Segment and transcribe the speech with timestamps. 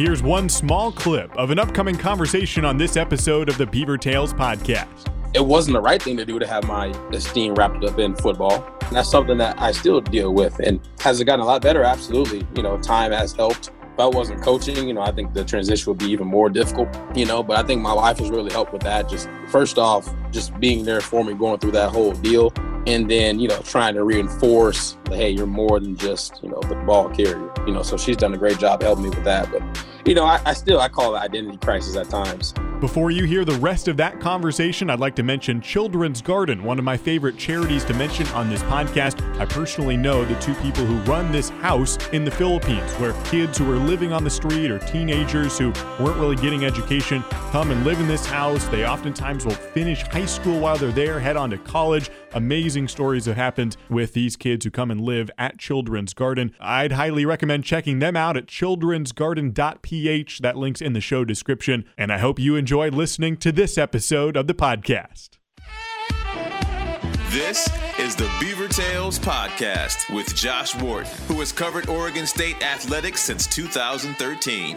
[0.00, 4.32] Here's one small clip of an upcoming conversation on this episode of the Beaver Tales
[4.32, 5.12] podcast.
[5.34, 8.66] It wasn't the right thing to do to have my esteem wrapped up in football.
[8.80, 10.58] And that's something that I still deal with.
[10.60, 11.82] And has it gotten a lot better?
[11.82, 12.46] Absolutely.
[12.56, 13.72] You know, time has helped.
[13.92, 16.88] If I wasn't coaching, you know, I think the transition would be even more difficult,
[17.14, 19.06] you know, but I think my wife has really helped with that.
[19.06, 22.52] Just first off, just being there for me going through that whole deal
[22.86, 26.74] and then you know trying to reinforce hey you're more than just you know the
[26.86, 29.62] ball carrier you know so she's done a great job helping me with that but
[30.06, 33.44] you know I, I still i call it identity crisis at times before you hear
[33.44, 37.36] the rest of that conversation, I'd like to mention Children's Garden, one of my favorite
[37.36, 39.20] charities to mention on this podcast.
[39.38, 43.58] I personally know the two people who run this house in the Philippines, where kids
[43.58, 47.84] who are living on the street or teenagers who weren't really getting education come and
[47.84, 48.66] live in this house.
[48.68, 52.10] They oftentimes will finish high school while they're there, head on to college.
[52.32, 56.54] Amazing stories have happened with these kids who come and live at Children's Garden.
[56.60, 60.38] I'd highly recommend checking them out at childrensgarden.ph.
[60.38, 61.84] That link's in the show description.
[61.98, 65.30] And I hope you enjoy enjoy listening to this episode of the podcast.
[67.30, 67.68] This
[67.98, 73.46] is the Beaver Tales Podcast with Josh Ward, who has covered Oregon State athletics since
[73.48, 74.76] 2013.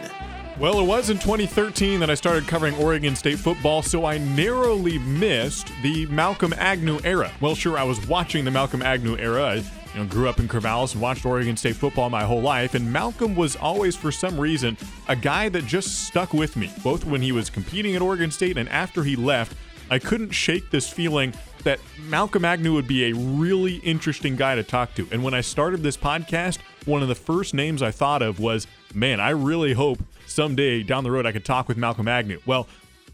[0.56, 5.00] Well, it was in 2013 that I started covering Oregon State football, so I narrowly
[5.00, 7.32] missed the Malcolm Agnew era.
[7.40, 9.42] Well, sure, I was watching the Malcolm Agnew era.
[9.42, 9.64] I you
[9.96, 13.34] know, grew up in Corvallis and watched Oregon State football my whole life, and Malcolm
[13.34, 14.76] was always, for some reason,
[15.08, 18.56] a guy that just stuck with me, both when he was competing at Oregon State
[18.56, 19.56] and after he left.
[19.90, 24.62] I couldn't shake this feeling that Malcolm Agnew would be a really interesting guy to
[24.62, 25.08] talk to.
[25.10, 28.68] And when I started this podcast, one of the first names I thought of was,
[28.94, 29.98] man, I really hope
[30.34, 32.40] someday down the road I could talk with Malcolm Agnew.
[32.44, 32.66] Well,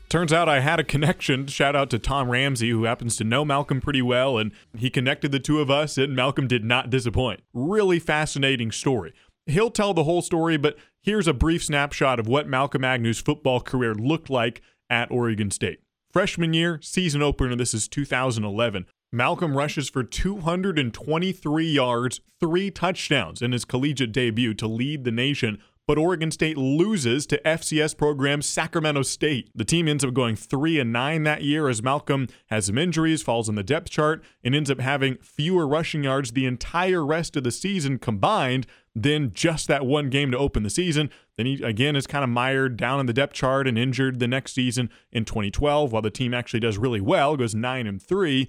[0.08, 1.46] Turns out I had a connection.
[1.46, 5.30] Shout out to Tom Ramsey, who happens to know Malcolm pretty well, and he connected
[5.30, 7.44] the two of us, and Malcolm did not disappoint.
[7.54, 9.12] Really fascinating story.
[9.46, 13.60] He'll tell the whole story, but here's a brief snapshot of what Malcolm Agnew's football
[13.60, 15.78] career looked like at Oregon State.
[16.12, 18.86] Freshman year, season opener, this is 2011.
[19.12, 25.60] Malcolm rushes for 223 yards, three touchdowns in his collegiate debut to lead the nation
[25.90, 29.50] but Oregon State loses to FCS program Sacramento State.
[29.56, 33.22] The team ends up going 3 and 9 that year as Malcolm has some injuries,
[33.22, 37.34] falls in the depth chart, and ends up having fewer rushing yards the entire rest
[37.34, 41.10] of the season combined than just that one game to open the season.
[41.36, 44.28] Then he again is kind of mired down in the depth chart and injured the
[44.28, 48.48] next season in 2012 while the team actually does really well, goes 9 and 3.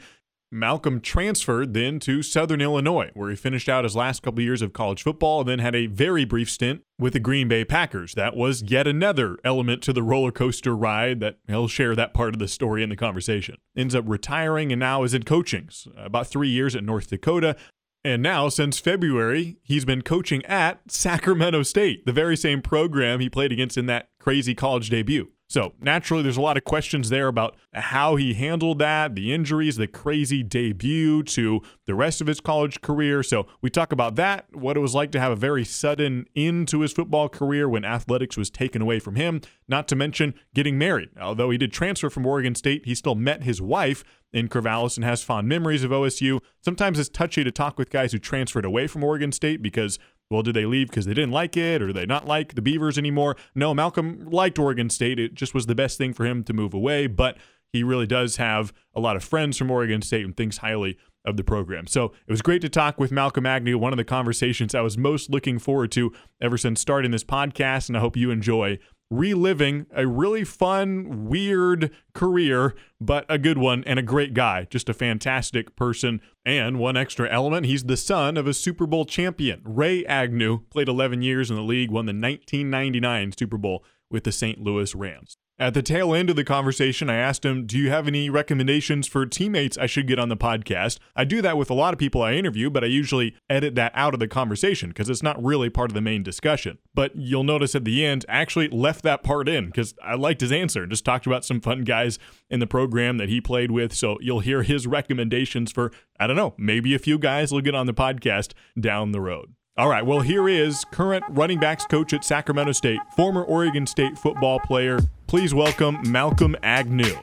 [0.51, 4.73] Malcolm transferred then to Southern Illinois, where he finished out his last couple years of
[4.73, 8.13] college football and then had a very brief stint with the Green Bay Packers.
[8.16, 12.34] That was yet another element to the roller coaster ride that he'll share that part
[12.34, 13.56] of the story in the conversation.
[13.78, 15.69] Ends up retiring and now is in coaching.
[15.95, 17.56] About three years at North Dakota.
[18.03, 23.29] And now, since February, he's been coaching at Sacramento State, the very same program he
[23.29, 25.29] played against in that crazy college debut.
[25.51, 29.75] So naturally, there's a lot of questions there about how he handled that, the injuries,
[29.75, 33.22] the crazy debut to the rest of his college career.
[33.22, 36.69] So we talk about that, what it was like to have a very sudden end
[36.69, 40.78] to his football career when athletics was taken away from him, not to mention getting
[40.78, 41.09] married.
[41.19, 45.03] Although he did transfer from Oregon State, he still met his wife in Corvallis and
[45.03, 46.39] has fond memories of OSU.
[46.62, 50.00] Sometimes it's touchy to talk with guys who transferred away from Oregon State because
[50.31, 52.62] well, did they leave because they didn't like it or do they not like the
[52.62, 53.36] Beavers anymore?
[53.53, 55.19] No, Malcolm liked Oregon State.
[55.19, 57.38] It just was the best thing for him to move away, but
[57.72, 61.38] he really does have a lot of friends from Oregon State and thinks highly of
[61.38, 61.88] the program.
[61.88, 64.97] So it was great to talk with Malcolm Agnew, one of the conversations I was
[64.97, 66.12] most looking forward to
[66.42, 68.80] ever since starting this podcast, and I hope you enjoy
[69.11, 74.66] reliving a really fun, weird career, but a good one and a great guy.
[74.69, 76.22] Just a fantastic person.
[76.45, 79.61] And one extra element, he's the son of a Super Bowl champion.
[79.63, 84.31] Ray Agnew played 11 years in the league, won the 1999 Super Bowl with the
[84.31, 84.59] St.
[84.59, 85.38] Louis Rams.
[85.61, 89.07] At the tail end of the conversation, I asked him, Do you have any recommendations
[89.07, 90.97] for teammates I should get on the podcast?
[91.16, 93.91] I do that with a lot of people I interview, but I usually edit that
[93.94, 96.79] out of the conversation because it's not really part of the main discussion.
[96.95, 100.41] But you'll notice at the end, I actually left that part in because I liked
[100.41, 100.81] his answer.
[100.81, 102.18] and Just talked about some fun guys
[102.50, 103.94] in the program that he played with.
[103.94, 107.75] So you'll hear his recommendations for, I don't know, maybe a few guys will get
[107.75, 109.53] on the podcast down the road.
[109.77, 114.18] All right, well, here is current running backs coach at Sacramento State, former Oregon State
[114.18, 115.00] football player.
[115.31, 117.16] Please welcome Malcolm Agnew.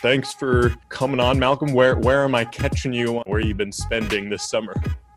[0.00, 1.74] Thanks for coming on, Malcolm.
[1.74, 3.20] Where where am I catching you?
[3.26, 4.72] Where you been spending this summer?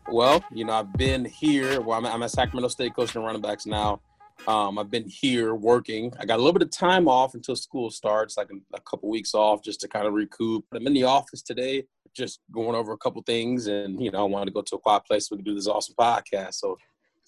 [0.08, 1.80] Well, you know, I've been here.
[1.80, 4.02] Well, I'm, I'm at Sacramento State coaching running backs now.
[4.46, 6.12] Um, I've been here working.
[6.20, 9.08] I got a little bit of time off until school starts, like a, a couple
[9.08, 10.66] weeks off just to kind of recoup.
[10.74, 14.28] I'm in the office today just going over a couple things, and you know, I
[14.28, 16.54] wanted to go to a quiet place so we could do this awesome podcast.
[16.54, 16.76] So,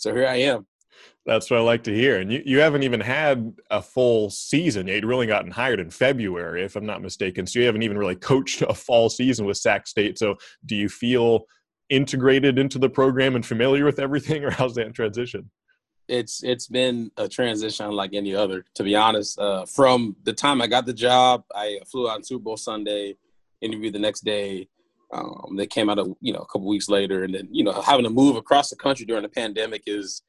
[0.00, 0.66] so here I am.
[1.26, 2.18] That's what I like to hear.
[2.18, 4.88] And you, you haven't even had a full season.
[4.88, 7.46] You'd really gotten hired in February, if I'm not mistaken.
[7.46, 10.18] So you haven't even really coached a fall season with Sac State.
[10.18, 11.44] So do you feel
[11.90, 15.50] integrated into the program and familiar with everything, or how's that transition?
[16.08, 19.38] It's it's been a transition like any other, to be honest.
[19.38, 23.16] Uh, from the time I got the job, I flew out on Super Bowl Sunday,
[23.60, 24.68] interviewed the next day.
[25.12, 27.80] Um, they came out a you know a couple weeks later, and then you know
[27.80, 30.22] having to move across the country during the pandemic is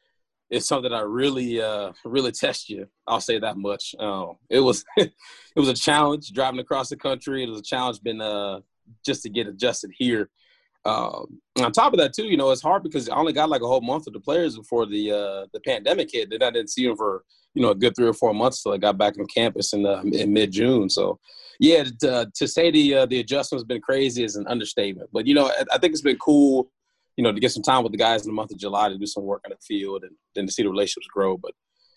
[0.50, 2.88] is something that really uh, really test you.
[3.08, 3.96] I'll say that much.
[4.00, 5.12] Um, it was it
[5.56, 7.44] was a challenge driving across the country.
[7.44, 8.60] It was a challenge been uh,
[9.06, 10.30] just to get adjusted here.
[10.84, 13.62] Um, on top of that, too, you know, it's hard because I only got like
[13.62, 16.30] a whole month of the players before the uh, the pandemic hit.
[16.30, 17.24] Then I didn't see them for
[17.54, 19.86] you know a good three or four months till I got back on campus in,
[19.86, 20.90] uh, in mid June.
[20.90, 21.20] So,
[21.62, 25.10] yeah, to, to say the uh, the adjustment's been crazy is an understatement.
[25.14, 26.70] But you know, I, I think it's been cool
[27.18, 28.98] you know, to get some time with the guys in the month of July to
[28.98, 31.38] do some work on the field and then to see the relationships grow.
[31.38, 31.52] But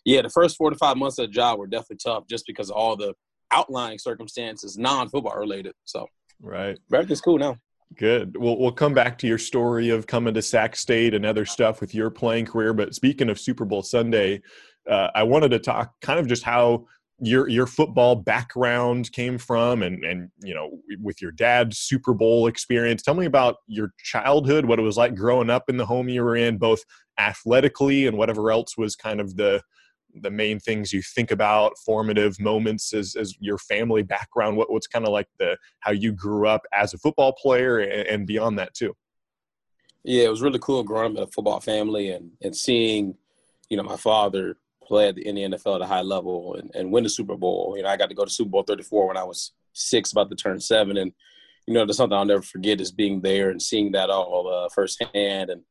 [0.04, 2.70] yeah, the first four to five months of the job were definitely tough just because
[2.70, 3.14] of all the
[3.50, 5.72] outlying circumstances, non football related.
[5.84, 6.06] So
[6.42, 7.56] right, everything's cool now.
[7.96, 8.36] Good.
[8.36, 11.80] We'll we'll come back to your story of coming to Sac State and other stuff
[11.80, 12.74] with your playing career.
[12.74, 14.42] But speaking of Super Bowl Sunday,
[14.90, 16.86] uh, I wanted to talk kind of just how
[17.20, 22.46] your your football background came from and and you know with your dad's super bowl
[22.46, 23.02] experience.
[23.02, 26.22] Tell me about your childhood what it was like growing up in the home you
[26.24, 26.82] were in both
[27.18, 29.62] athletically and whatever else was kind of the
[30.22, 34.56] the main things you think about formative moments as, as your family background.
[34.56, 38.06] What, what's kind of like the how you grew up as a football player and,
[38.06, 38.94] and beyond that too?
[40.02, 43.14] Yeah it was really cool growing up in a football family and and seeing
[43.68, 46.70] you know my father play at the, in the NFL at a high level and,
[46.74, 47.74] and win the Super Bowl.
[47.76, 50.30] You know, I got to go to Super Bowl 34 when I was six, about
[50.30, 50.96] to turn seven.
[50.96, 51.12] And,
[51.66, 54.68] you know, there's something I'll never forget is being there and seeing that all uh,
[54.74, 55.50] firsthand.
[55.50, 55.62] And,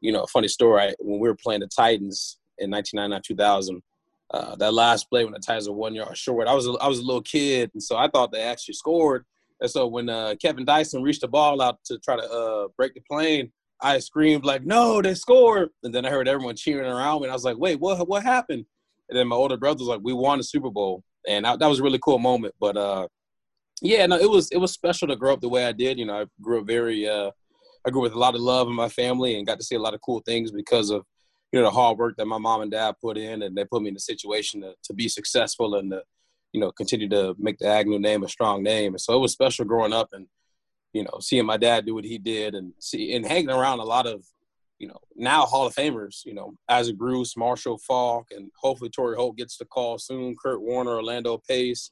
[0.00, 3.82] you know, a funny story, when we were playing the Titans in 1999, 2000,
[4.30, 6.86] uh, that last play when the Titans were one yard short, I was a, I
[6.86, 9.24] was a little kid, and so I thought they actually scored.
[9.60, 12.94] And so when uh, Kevin Dyson reached the ball out to try to uh, break
[12.94, 13.50] the plane,
[13.80, 17.32] I screamed like, "No, they scored!" And then I heard everyone cheering around me, and
[17.32, 18.06] I was like, "Wait, what?
[18.08, 18.64] What happened?"
[19.08, 21.66] And then my older brother was like, "We won the Super Bowl," and I, that
[21.66, 22.54] was a really cool moment.
[22.60, 23.08] But uh,
[23.80, 25.98] yeah, no, it was it was special to grow up the way I did.
[25.98, 27.30] You know, I grew up very, uh,
[27.86, 29.80] I grew with a lot of love in my family, and got to see a
[29.80, 31.04] lot of cool things because of
[31.52, 33.82] you know the hard work that my mom and dad put in, and they put
[33.82, 36.02] me in a situation to, to be successful and to
[36.52, 38.94] you know continue to make the Agnew name a strong name.
[38.94, 40.26] And so it was special growing up and
[40.92, 43.84] you know, seeing my dad do what he did and see and hanging around a
[43.84, 44.24] lot of,
[44.78, 49.16] you know, now Hall of Famers, you know, Isaac Bruce, Marshall Faulk, and hopefully Torry
[49.16, 51.90] Holt gets the call soon, Kurt Warner, Orlando Pace,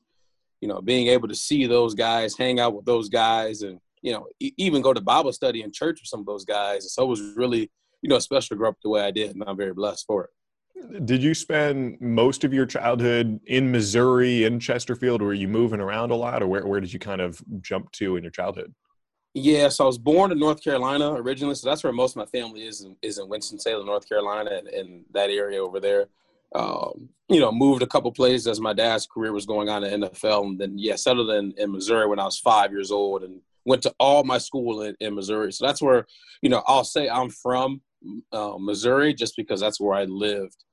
[0.61, 4.13] you know, being able to see those guys, hang out with those guys and, you
[4.13, 6.93] know, e- even go to Bible study in church with some of those guys.
[6.93, 7.71] So it was really,
[8.03, 10.25] you know, special to grow up the way I did, and I'm very blessed for
[10.25, 10.31] it.
[11.07, 15.23] Did you spend most of your childhood in Missouri, in Chesterfield?
[15.23, 18.17] Were you moving around a lot, or where, where did you kind of jump to
[18.17, 18.75] in your childhood?
[19.39, 22.25] Yeah, so I was born in North Carolina originally, so that's where most of my
[22.25, 26.07] family is is in Winston Salem, North Carolina, and, and that area over there.
[26.55, 30.01] Um, you know, moved a couple places as my dad's career was going on in
[30.01, 33.25] the NFL, and then yeah, settled in, in Missouri when I was five years old,
[33.25, 35.53] and went to all my school in, in Missouri.
[35.53, 36.07] So that's where
[36.41, 37.83] you know I'll say I'm from
[38.33, 40.65] uh, Missouri just because that's where I lived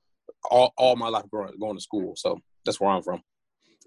[0.50, 2.14] all, all my life growing going to school.
[2.16, 3.20] So that's where I'm from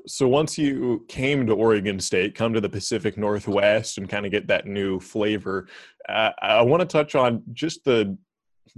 [0.08, 4.32] so once you came to Oregon State, come to the Pacific Northwest, and kind of
[4.32, 5.68] get that new flavor,
[6.08, 8.18] uh, I want to touch on just the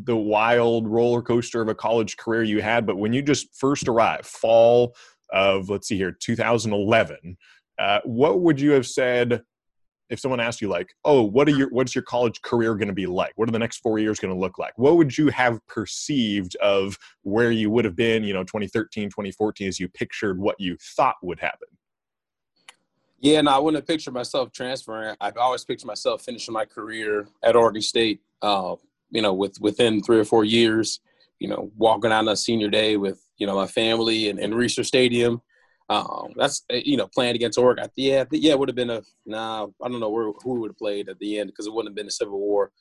[0.03, 2.85] the wild roller coaster of a college career you had.
[2.85, 4.95] But when you just first arrived, fall
[5.31, 7.37] of let's see here, 2011,
[7.77, 9.41] uh, what would you have said
[10.09, 12.93] if someone asked you like, "Oh, what are your what's your college career going to
[12.93, 13.33] be like?
[13.35, 16.55] What are the next 4 years going to look like?" What would you have perceived
[16.57, 20.77] of where you would have been, you know, 2013, 2014 as you pictured what you
[20.95, 21.67] thought would happen?
[23.21, 25.15] Yeah, no, I wouldn't have pictured myself transferring.
[25.19, 28.21] I've always pictured myself finishing my career at Oregon State.
[28.41, 28.75] Uh,
[29.11, 31.01] you know, with within three or four years,
[31.39, 34.53] you know, walking out on a senior day with you know my family and, and
[34.53, 35.41] Reser Stadium
[35.89, 37.89] um, that's eh, you know playing against Oregon.
[37.95, 39.67] Yeah, yeah, it would have been a nah.
[39.83, 41.95] I don't know where, who would have played at the end because it wouldn't have
[41.95, 42.71] been a civil war.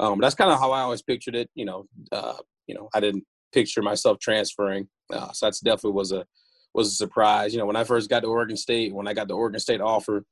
[0.00, 1.50] Um, that's kind of how I always pictured it.
[1.54, 6.12] You know, uh, you know, I didn't picture myself transferring, uh, so that's definitely was
[6.12, 6.24] a
[6.72, 7.52] was a surprise.
[7.52, 9.82] You know, when I first got to Oregon State, when I got the Oregon State
[9.82, 10.24] offer,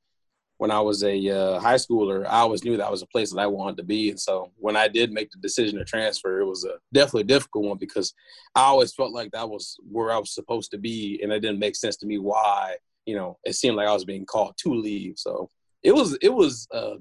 [0.63, 3.41] when I was a uh, high schooler, I always knew that was a place that
[3.41, 4.11] I wanted to be.
[4.11, 7.65] And so when I did make the decision to transfer, it was a definitely difficult
[7.65, 8.13] one because
[8.55, 11.59] I always felt like that was where I was supposed to be, and it didn't
[11.59, 12.77] make sense to me why.
[13.05, 15.15] You know, it seemed like I was being called to leave.
[15.17, 15.49] So
[15.83, 16.95] it was it was uh,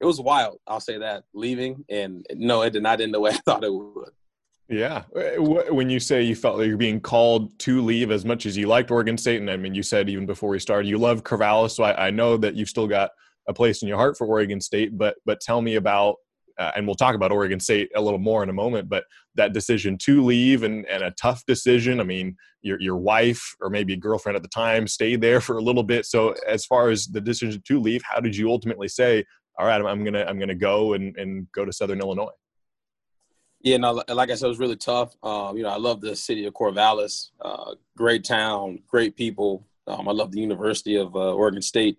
[0.00, 0.60] it was wild.
[0.68, 3.74] I'll say that leaving, and no, it did not end the way I thought it
[3.74, 4.10] would.
[4.72, 5.02] Yeah.
[5.36, 8.66] When you say you felt like you're being called to leave as much as you
[8.66, 11.72] liked Oregon State, and I mean, you said even before we started, you love Corvallis,
[11.72, 13.10] so I, I know that you've still got
[13.46, 14.96] a place in your heart for Oregon State.
[14.96, 16.16] But but tell me about,
[16.58, 18.88] uh, and we'll talk about Oregon State a little more in a moment.
[18.88, 22.00] But that decision to leave and, and a tough decision.
[22.00, 25.62] I mean, your your wife or maybe girlfriend at the time stayed there for a
[25.62, 26.06] little bit.
[26.06, 29.26] So as far as the decision to leave, how did you ultimately say,
[29.58, 32.30] all right, I'm gonna I'm gonna go and, and go to Southern Illinois?
[33.62, 35.14] Yeah, no, like I said, it was really tough.
[35.22, 39.64] Um, you know, I love the city of Corvallis, uh, great town, great people.
[39.86, 41.98] Um, I love the University of uh, Oregon State,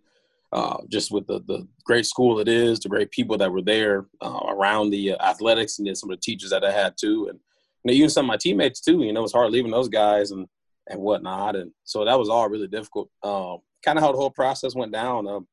[0.51, 4.07] uh, just with the, the great school it is, the great people that were there
[4.21, 7.27] uh, around the uh, athletics, and then some of the teachers that I had too,
[7.29, 7.39] and
[7.83, 9.01] you know, even some of my teammates too.
[9.01, 10.47] You know, it was hard leaving those guys and
[10.89, 13.09] and whatnot, and so that was all really difficult.
[13.23, 15.27] Um, kind of how the whole process went down.
[15.27, 15.47] Um,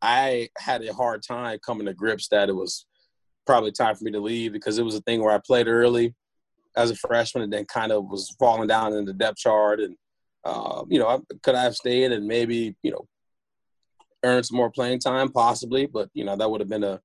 [0.00, 2.86] I had a hard time coming to grips that it was
[3.46, 6.14] probably time for me to leave because it was a thing where I played early
[6.76, 9.80] as a freshman and then kind of was falling down in the depth chart.
[9.80, 9.96] And,
[10.44, 13.06] uh, you know, I, could I have stayed and maybe, you know,
[14.24, 15.30] earned some more playing time?
[15.30, 15.86] Possibly.
[15.86, 17.00] But, you know, that would have been a,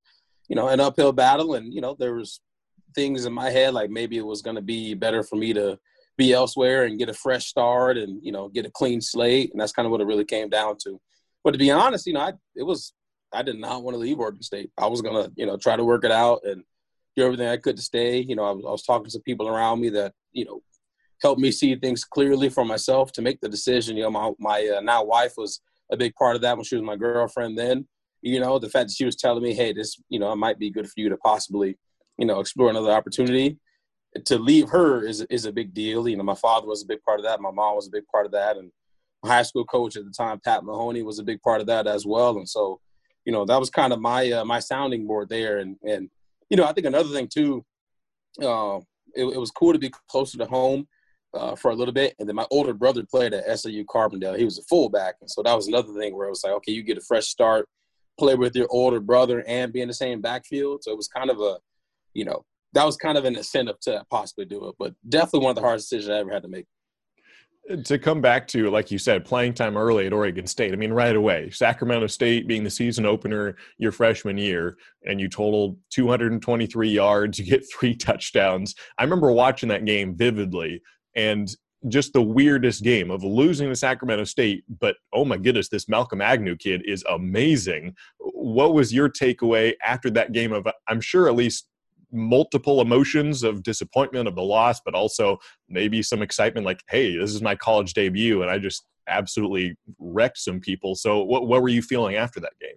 [0.48, 1.54] you know, an uphill battle.
[1.54, 2.40] And, you know, there was
[2.94, 5.78] things in my head like maybe it was going to be better for me to
[6.18, 9.50] be elsewhere and get a fresh start and, you know, get a clean slate.
[9.52, 11.00] And that's kind of what it really came down to.
[11.42, 12.92] But to be honest, you know, I, it was
[13.32, 14.70] I did not want to leave Oregon State.
[14.78, 16.62] I was gonna, you know, try to work it out and
[17.16, 18.20] do everything I could to stay.
[18.20, 20.62] You know, I was, I was talking to people around me that, you know,
[21.22, 23.96] helped me see things clearly for myself to make the decision.
[23.96, 25.60] You know, my my uh, now wife was
[25.90, 27.56] a big part of that when she was my girlfriend.
[27.56, 27.86] Then,
[28.20, 30.58] you know, the fact that she was telling me, "Hey, this, you know, it might
[30.58, 31.78] be good for you to possibly,
[32.18, 33.58] you know, explore another opportunity."
[34.26, 36.08] To leave her is is a big deal.
[36.08, 37.40] You know, my father was a big part of that.
[37.40, 38.70] My mom was a big part of that, and
[39.22, 41.86] my high school coach at the time, Pat Mahoney, was a big part of that
[41.86, 42.36] as well.
[42.36, 42.80] And so,
[43.24, 45.58] you know that was kind of my uh, my sounding board there.
[45.58, 46.10] And and
[46.50, 47.64] you know i think another thing too
[48.42, 48.78] uh,
[49.14, 50.86] it, it, was cool to be closer to home
[51.34, 52.14] uh, for a little bit.
[52.18, 54.38] And then my older brother played at SIU Carbondale.
[54.38, 55.16] He was a fullback.
[55.20, 57.26] And so that was another thing where it was like okay you get a fresh
[57.26, 57.68] start
[58.18, 60.82] play with your older brother and be in the same backfield.
[60.82, 61.58] So it was kind of a
[62.14, 64.74] you know that was kind of an incentive to possibly do it.
[64.78, 66.66] But definitely one of the hardest decisions i ever had to make
[67.84, 70.72] to come back to like you said playing time early at oregon state.
[70.72, 75.28] I mean right away sacramento state being the season opener your freshman year and you
[75.28, 78.74] totaled 223 yards you get three touchdowns.
[78.98, 80.82] I remember watching that game vividly
[81.14, 81.54] and
[81.88, 86.20] just the weirdest game of losing to sacramento state but oh my goodness this malcolm
[86.20, 87.94] agnew kid is amazing.
[88.18, 91.68] What was your takeaway after that game of i'm sure at least
[92.12, 95.38] multiple emotions of disappointment of the loss, but also
[95.68, 100.38] maybe some excitement like, hey, this is my college debut, and I just absolutely wrecked
[100.38, 100.94] some people.
[100.94, 102.76] So, what what were you feeling after that game?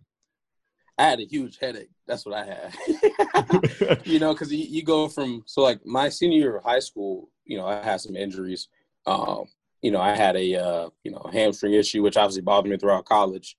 [0.98, 1.89] I had a huge headache.
[2.08, 4.06] That's what I had.
[4.06, 7.30] you know, because you, you, go from so like my senior year of high school,
[7.44, 8.70] you know, I had some injuries.
[9.06, 9.46] Um,
[9.82, 13.06] you know, I had a uh, you know hamstring issue, which obviously bothered me throughout
[13.06, 13.58] college.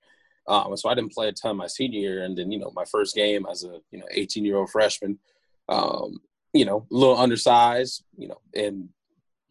[0.48, 2.84] Um, so I didn't play a ton my senior year, and then you know my
[2.84, 5.18] first game as a you know 18 year old freshman,
[5.68, 6.18] um,
[6.52, 8.88] you know, a little undersized, you know, and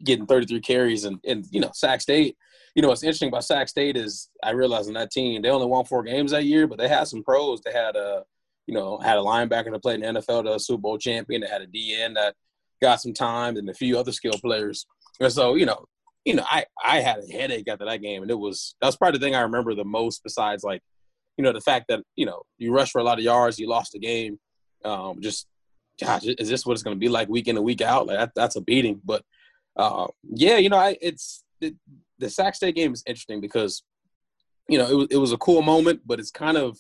[0.04, 2.38] getting 33 carries and, and you know, Sac State.
[2.76, 5.68] You know, what's interesting about Sac State is I realized in that team they only
[5.68, 7.62] won four games that year, but they had some pros.
[7.62, 8.24] They had a,
[8.68, 11.42] you know, had a linebacker that played in the NFL, the Super Bowl champion.
[11.42, 12.36] They had a DN that
[12.82, 14.86] got some time, and a few other skill players.
[15.22, 15.86] And so, you know,
[16.26, 18.98] you know, I I had a headache after that game, and it was that was
[18.98, 20.22] probably the thing I remember the most.
[20.24, 20.82] Besides, like,
[21.38, 23.70] you know, the fact that you know you rushed for a lot of yards, you
[23.70, 24.40] lost the game.
[24.84, 25.48] Um, just
[26.00, 28.08] gosh, is this what it's going to be like week in and week out?
[28.08, 29.02] Like that, that's a beating.
[29.04, 29.24] But
[29.76, 31.76] uh, yeah, you know, I, it's it,
[32.20, 33.84] the Sac State game is interesting because
[34.70, 36.78] you know it was it was a cool moment, but it's kind of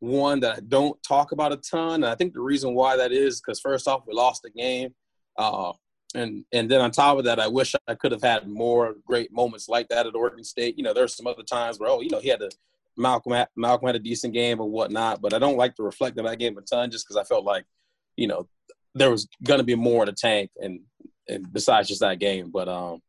[0.00, 1.94] one that I don't talk about a ton.
[1.94, 4.94] And I think the reason why that is because first off, we lost the game.
[5.38, 5.72] Uh,
[6.14, 9.32] and and then on top of that, I wish I could have had more great
[9.32, 10.76] moments like that at Oregon State.
[10.78, 12.50] You know, there's some other times where oh, you know, he had to
[12.96, 16.18] Malcolm had, Malcolm had a decent game or whatnot, but I don't like to reflect
[16.18, 17.64] on that game a ton just because I felt like
[18.16, 18.48] you know,
[18.94, 20.80] there was going to be more in the tank, and
[21.28, 23.00] and besides just that game, but um,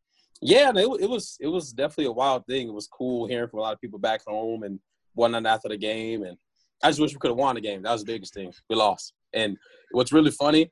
[0.41, 2.67] yeah, it, it was it was definitely a wild thing.
[2.67, 4.79] It was cool hearing from a lot of people back home and
[5.13, 6.38] whatnot after the game, and
[6.83, 7.83] I just wish we could have won the game.
[7.83, 8.51] That was the biggest thing.
[8.69, 9.57] We lost, and
[9.91, 10.71] what's really funny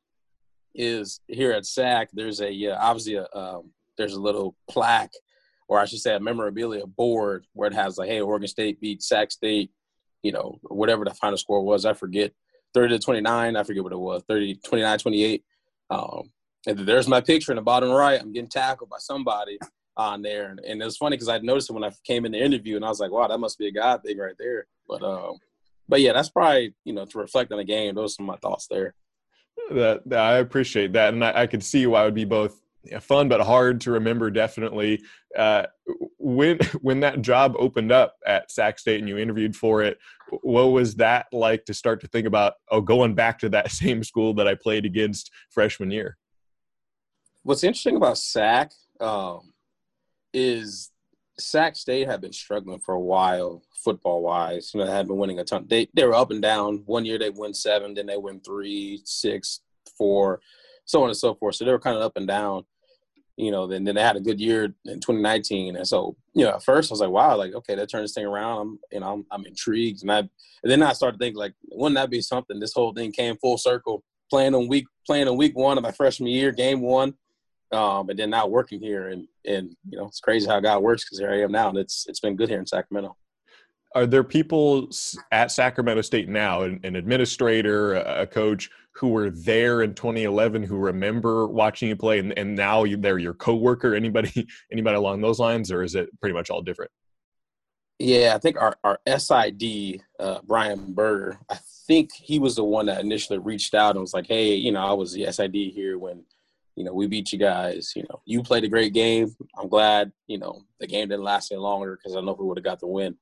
[0.75, 5.13] is here at SAC, there's a yeah, obviously a um, there's a little plaque,
[5.67, 9.03] or I should say a memorabilia board where it has like, hey, Oregon State beat
[9.03, 9.71] Sac State,
[10.23, 12.31] you know, whatever the final score was, I forget.
[12.73, 13.55] 30 to 29.
[13.55, 15.43] I forget what it was, 30, 29, 28.
[15.89, 16.31] Um,
[16.65, 18.19] and there's my picture in the bottom right.
[18.19, 19.59] I'm getting tackled by somebody
[19.97, 20.49] on there.
[20.49, 22.75] And, and it was funny because I noticed it when I came in the interview
[22.75, 24.65] and I was like, wow, that must be a God thing right there.
[24.87, 25.37] But um,
[25.87, 27.95] but yeah, that's probably you know to reflect on the game.
[27.95, 28.95] Those are my thoughts there.
[29.71, 32.59] That, that I appreciate that, and I, I could see why it would be both
[33.01, 34.29] fun but hard to remember.
[34.29, 35.03] Definitely,
[35.37, 35.67] uh,
[36.23, 39.97] when when that job opened up at Sac State and you interviewed for it,
[40.41, 42.53] what was that like to start to think about?
[42.71, 46.17] Oh, going back to that same school that I played against freshman year.
[47.43, 49.53] What's interesting about Sac um,
[50.33, 50.91] is
[51.37, 54.71] Sac State had been struggling for a while, football wise.
[54.73, 55.65] You know, they had been winning a ton.
[55.67, 56.83] They they were up and down.
[56.85, 59.59] One year they win seven, then they win three, six,
[59.97, 60.39] four,
[60.85, 61.55] so on and so forth.
[61.55, 62.63] So they were kind of up and down.
[63.35, 66.51] You know, then then they had a good year in 2019, and so you know,
[66.51, 68.61] at first I was like, wow, like okay, they turned this thing around.
[68.61, 70.29] I'm you know, I'm, I'm intrigued, and I and
[70.63, 72.59] then I started thinking like, wouldn't that be something?
[72.59, 74.03] This whole thing came full circle.
[74.29, 77.13] Playing on week playing on week one of my freshman year, game one,
[77.71, 81.03] um, and then now working here, and and you know it's crazy how God works
[81.03, 83.15] because here I am now, and it's it's been good here in Sacramento.
[83.95, 84.89] Are there people
[85.31, 90.77] at Sacramento State now, an, an administrator, a coach, who were there in 2011 who
[90.77, 93.95] remember watching you play, and, and now they're your coworker?
[93.95, 96.91] Anybody, anybody along those lines, or is it pretty much all different?
[98.00, 101.57] Yeah, I think our, our SID, uh, Brian Berger, I
[101.88, 104.85] think he was the one that initially reached out and was like, hey, you know,
[104.85, 106.23] I was the SID here when
[106.75, 107.93] you know, we beat you guys.
[107.95, 109.35] You know, you played a great game.
[109.57, 112.57] I'm glad, you know, the game didn't last any longer because I know we would
[112.57, 113.15] have got the win.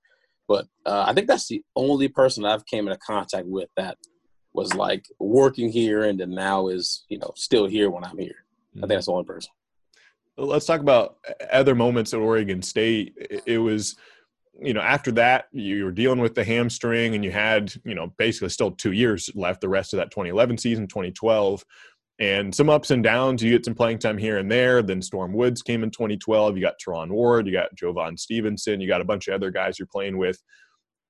[0.48, 3.98] But uh, I think that's the only person I've came into contact with that
[4.53, 8.36] was like working here and then now is, you know, still here when I'm here.
[8.39, 8.89] I think mm-hmm.
[8.89, 9.51] that's the only person.
[10.38, 11.17] Let's talk about
[11.51, 13.13] other moments at Oregon State.
[13.46, 13.96] It was,
[14.60, 18.13] you know, after that, you were dealing with the hamstring and you had, you know,
[18.17, 21.63] basically still two years left the rest of that 2011 season, 2012
[22.22, 23.41] and some ups and downs.
[23.41, 24.84] You get some playing time here and there.
[24.84, 26.55] Then Storm Woods came in 2012.
[26.55, 29.79] You got Terron Ward, you got Jovan Stevenson, you got a bunch of other guys
[29.79, 30.41] you're playing with.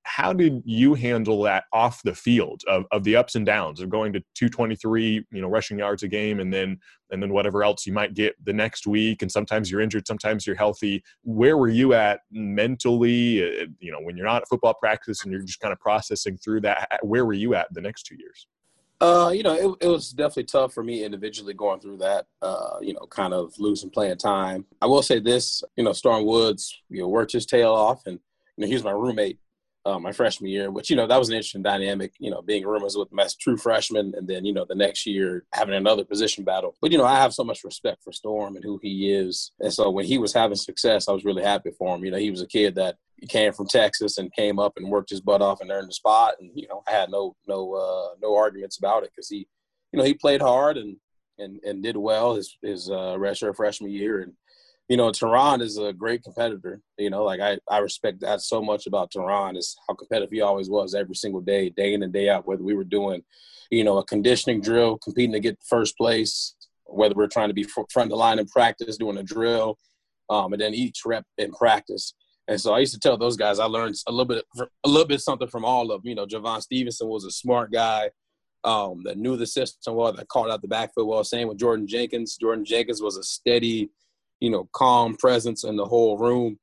[0.04, 3.90] How did you handle that off the field of, of the ups and downs of
[3.90, 6.80] going to 223, you know, rushing yards a game, and then
[7.12, 9.22] and then whatever else you might get the next week?
[9.22, 11.04] And sometimes you're injured, sometimes you're healthy.
[11.24, 13.44] Where were you at mentally?
[13.44, 16.38] Uh, you know, when you're not at football practice and you're just kind of processing
[16.38, 17.00] through that.
[17.04, 18.48] Where were you at the next two years?
[19.02, 22.28] Uh, you know, it, it was definitely tough for me individually going through that.
[22.40, 24.64] Uh, you know, kind of losing playing time.
[24.80, 28.20] I will say this, you know, Storm Woods, you know, worked his tail off, and
[28.56, 29.40] you know, he was my roommate
[29.86, 32.14] uh, my freshman year, which you know that was an interesting dynamic.
[32.20, 35.46] You know, being roommates with my true freshman, and then you know the next year
[35.54, 36.76] having another position battle.
[36.82, 39.74] But you know, I have so much respect for Storm and who he is, and
[39.74, 42.06] so when he was having success, I was really happy for him.
[42.06, 42.98] You know, he was a kid that
[43.30, 46.36] came from Texas and came up and worked his butt off and earned the spot,
[46.40, 49.48] and you know, I had no no uh, no arguments about it because he,
[49.92, 50.98] you know, he played hard and
[51.40, 54.34] and and did well his his uh, redshirt freshman year and
[54.90, 56.82] you know, Terron is a great competitor.
[56.98, 60.42] You know, like I, I respect that so much about Terron is how competitive he
[60.42, 63.24] always was every single day, day in and day out, whether we were doing,
[63.70, 67.64] you know, a conditioning drill, competing to get first place, whether we're trying to be
[67.64, 69.78] front of the line in practice, doing a drill,
[70.30, 72.14] um, and then each rep in practice.
[72.48, 74.44] And so I used to tell those guys I learned a little bit,
[74.84, 76.10] a little bit something from all of them.
[76.10, 78.10] You know, Jovan Stevenson was a smart guy
[78.64, 81.24] um, that knew the system well, that called out the backfield well.
[81.24, 82.38] Same with Jordan Jenkins.
[82.38, 83.90] Jordan Jenkins was a steady,
[84.42, 86.60] you know, calm presence in the whole room.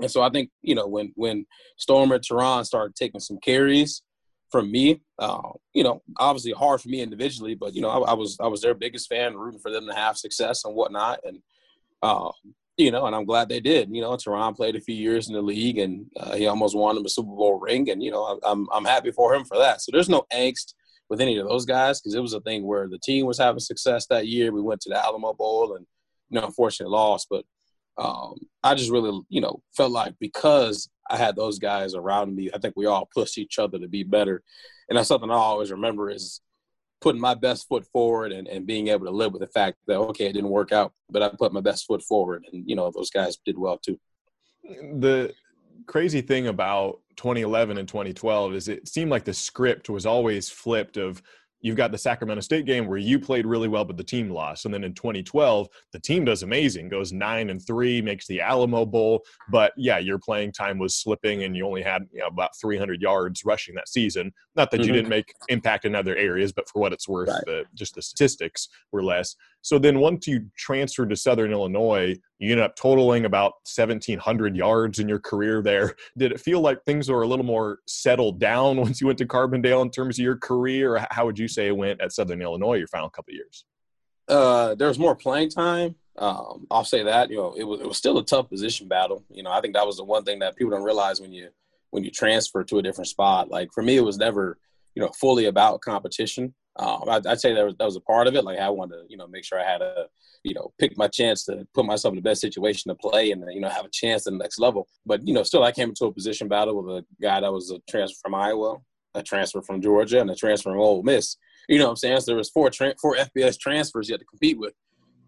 [0.00, 4.02] And so I think, you know, when when Storm and Terron started taking some carries
[4.52, 8.14] from me, uh, you know, obviously hard for me individually, but you know, I, I,
[8.14, 11.38] was I was their biggest fan, rooting for them to have success and whatnot, and
[12.02, 12.30] uh,
[12.76, 13.90] you know, and I'm glad they did.
[13.90, 16.94] You know, Terron played a few years in the league, and uh, he almost won
[16.94, 19.80] them a Super Bowl ring, and you know, I'm I'm happy for him for that.
[19.82, 20.74] So there's no angst
[21.10, 23.58] with any of those guys because it was a thing where the team was having
[23.58, 24.52] success that year.
[24.52, 25.86] We went to the Alamo Bowl and
[26.30, 27.26] you know, unfortunate loss.
[27.28, 27.44] But
[27.96, 32.50] um, I just really, you know, felt like because I had those guys around me,
[32.54, 34.42] I think we all pushed each other to be better.
[34.88, 36.40] And that's something I always remember is
[37.00, 39.96] putting my best foot forward and, and being able to live with the fact that,
[39.96, 42.44] okay, it didn't work out, but I put my best foot forward.
[42.52, 43.98] And, you know, those guys did well too.
[44.64, 45.32] The
[45.86, 50.96] crazy thing about 2011 and 2012 is it seemed like the script was always flipped
[50.96, 51.22] of
[51.60, 54.64] you've got the Sacramento State game where you played really well, but the team lost.
[54.64, 58.84] And then in 2012, the team does amazing, goes nine and three, makes the Alamo
[58.84, 59.24] Bowl.
[59.50, 63.00] But yeah, your playing time was slipping, and you only had you know, about 300
[63.00, 64.32] yards rushing that season.
[64.54, 64.86] Not that mm-hmm.
[64.86, 67.44] you didn't make impact in other areas, but for what it's worth, right.
[67.46, 69.34] the, just the statistics were less.
[69.62, 74.98] So then once you transferred to Southern Illinois, you ended up totaling about 1,700 yards
[74.98, 75.96] in your career there.
[76.16, 79.26] Did it feel like things were a little more settled down once you went to
[79.26, 81.06] Carbondale in terms of your career?
[81.10, 83.64] How would you say it went at Southern Illinois your final couple years?
[84.28, 85.94] Uh, there was more playing time.
[86.18, 87.30] Um, I'll say that.
[87.30, 89.24] You know, it was it was still a tough position battle.
[89.30, 91.48] You know, I think that was the one thing that people don't realize when you
[91.90, 93.50] when you transfer to a different spot.
[93.50, 94.58] Like for me, it was never,
[94.94, 96.54] you know, fully about competition.
[96.78, 98.44] Um, I'd, I'd, say that was, that was a part of it.
[98.44, 100.06] Like I wanted to, you know, make sure I had a,
[100.44, 103.44] you know, pick my chance to put myself in the best situation to play and,
[103.52, 104.86] you know, have a chance at the next level.
[105.04, 107.72] But, you know, still I came into a position battle with a guy that was
[107.72, 108.76] a transfer from Iowa,
[109.14, 111.36] a transfer from Georgia, and a transfer from Ole Miss.
[111.68, 112.20] You know what I'm saying?
[112.20, 114.74] So there was four, tra- four FBS transfers you had to compete with.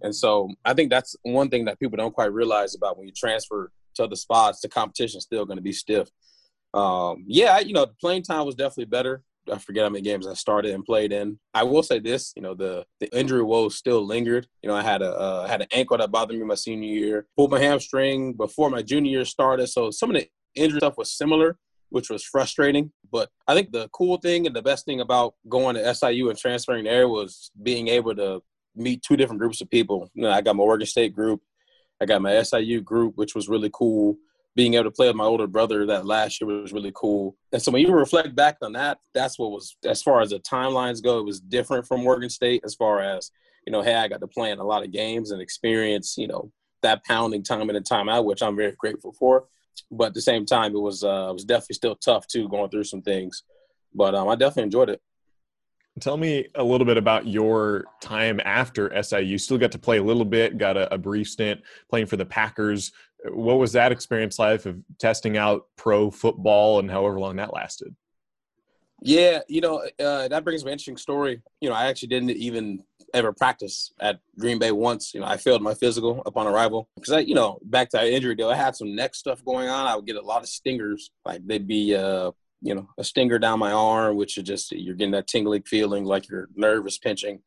[0.02, 3.12] And so I think that's one thing that people don't quite realize about when you
[3.12, 6.08] transfer to other spots, the competition is still going to be stiff.
[6.72, 9.22] Um, yeah, you know, the playing time was definitely better.
[9.50, 11.38] I forget how many games I started and played in.
[11.54, 14.46] I will say this, you know, the the injury woes still lingered.
[14.62, 17.26] You know, I had a uh, had an ankle that bothered me my senior year,
[17.36, 19.66] pulled my hamstring before my junior year started.
[19.68, 21.58] So some of the injury stuff was similar,
[21.90, 22.92] which was frustrating.
[23.10, 26.38] But I think the cool thing and the best thing about going to SIU and
[26.38, 28.42] transferring there was being able to
[28.76, 30.10] meet two different groups of people.
[30.14, 31.40] You know, I got my Oregon State group,
[32.00, 34.16] I got my SIU group, which was really cool
[34.56, 37.36] being able to play with my older brother that last year was really cool.
[37.52, 40.40] And so when you reflect back on that, that's what was as far as the
[40.40, 43.30] timelines go, it was different from Oregon State as far as,
[43.66, 46.26] you know, hey, I got to play in a lot of games and experience, you
[46.26, 46.50] know,
[46.82, 49.46] that pounding time in and time out, which I'm very grateful for.
[49.90, 52.70] But at the same time, it was uh, it was definitely still tough too, going
[52.70, 53.44] through some things.
[53.94, 55.00] But um, I definitely enjoyed it.
[56.00, 59.36] Tell me a little bit about your time after SIU.
[59.38, 62.24] Still got to play a little bit, got a, a brief stint playing for the
[62.24, 62.92] Packers
[63.24, 67.94] what was that experience like of testing out pro football and however long that lasted?
[69.02, 71.40] Yeah, you know, uh, that brings me an interesting story.
[71.60, 75.14] You know, I actually didn't even ever practice at Green Bay once.
[75.14, 78.08] You know, I failed my physical upon arrival because I, you know, back to that
[78.08, 79.86] injury deal, I had some neck stuff going on.
[79.86, 81.10] I would get a lot of stingers.
[81.24, 84.94] Like they'd be, uh, you know, a stinger down my arm, which is just you're
[84.94, 87.40] getting that tingling feeling, like your nerve is pinching.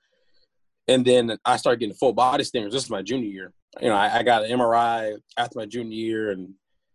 [0.87, 2.73] And then I started getting full body stingers.
[2.73, 5.95] This is my junior year, you know, I, I, got an MRI after my junior
[5.95, 6.53] year, and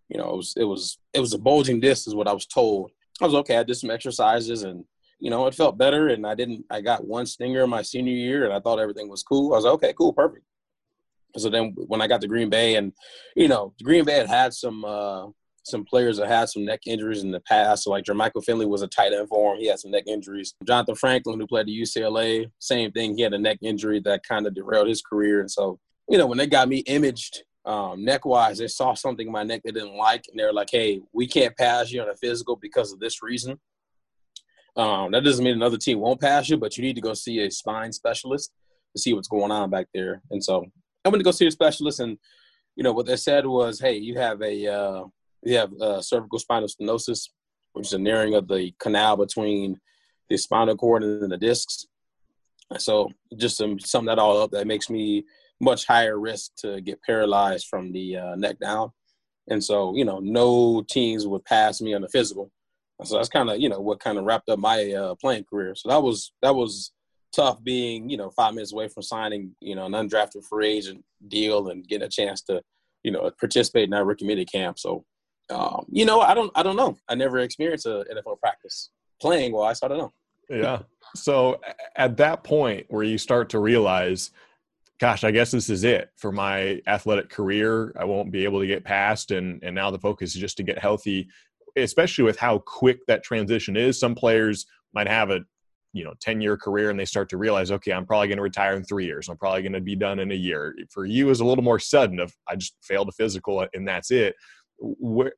[0.09, 2.47] you know, it was it was it was a bulging disc, is what I was
[2.47, 2.91] told.
[3.21, 3.57] I was okay.
[3.57, 4.85] I did some exercises, and
[5.19, 6.09] you know, it felt better.
[6.09, 6.65] And I didn't.
[6.71, 9.53] I got one stinger in my senior year, and I thought everything was cool.
[9.53, 10.45] I was like, okay, cool, perfect.
[11.37, 12.93] So then, when I got to Green Bay, and
[13.35, 15.27] you know, Green Bay had had some uh,
[15.69, 17.85] some players that had some neck injuries in the past.
[17.85, 19.61] So like Jermichael Finley was a tight end for him.
[19.61, 20.55] He had some neck injuries.
[20.67, 23.17] Jonathan Franklin, who played at UCLA, same thing.
[23.17, 25.41] He had a neck injury that kind of derailed his career.
[25.41, 25.79] And so
[26.09, 29.43] you know, when they got me imaged um, neck wise, they saw something in my
[29.43, 32.17] neck they didn't like, and they were like, "Hey, we can't pass you on a
[32.17, 33.61] physical because of this reason."
[34.77, 37.41] Um, that doesn't mean another team won't pass you, but you need to go see
[37.41, 38.53] a spine specialist
[38.95, 40.23] to see what's going on back there.
[40.31, 40.65] And so
[41.05, 42.17] I went to go see a specialist, and
[42.75, 45.05] you know what they said was, "Hey, you have a uh,
[45.43, 47.29] you have uh, cervical spinal stenosis,
[47.73, 49.79] which is a narrowing of the canal between
[50.29, 51.87] the spinal cord and the discs.
[52.79, 55.25] So just some sum that all up, that makes me
[55.61, 58.93] much higher risk to get paralyzed from the uh, neck down.
[59.49, 62.51] And so, you know, no teams would pass me on the physical.
[63.05, 65.75] So that's kind of, you know, what kind of wrapped up my uh, playing career.
[65.75, 66.93] So that was that was
[67.35, 71.05] tough being, you know, five minutes away from signing, you know, an undrafted free agent
[71.29, 72.61] deal and getting a chance to,
[73.05, 74.79] you know, participate in that rookie mini camp.
[74.79, 75.05] So,
[75.51, 76.97] um, you know, I don't, I don't know.
[77.09, 79.53] I never experienced a NFL practice playing.
[79.53, 80.13] So I don't know.
[80.51, 80.81] Yeah.
[81.15, 81.61] So
[81.97, 84.31] at that point where you start to realize
[84.99, 87.93] gosh, I guess this is it for my athletic career.
[87.99, 90.63] I won't be able to get past, and and now the focus is just to
[90.63, 91.29] get healthy,
[91.77, 93.99] especially with how quick that transition is.
[93.99, 95.41] Some players might have a
[95.95, 98.43] you know 10 year career and they start to realize okay i'm probably going to
[98.43, 101.31] retire in three years i'm probably going to be done in a year for you
[101.31, 104.35] is a little more sudden of i just failed a physical and that's it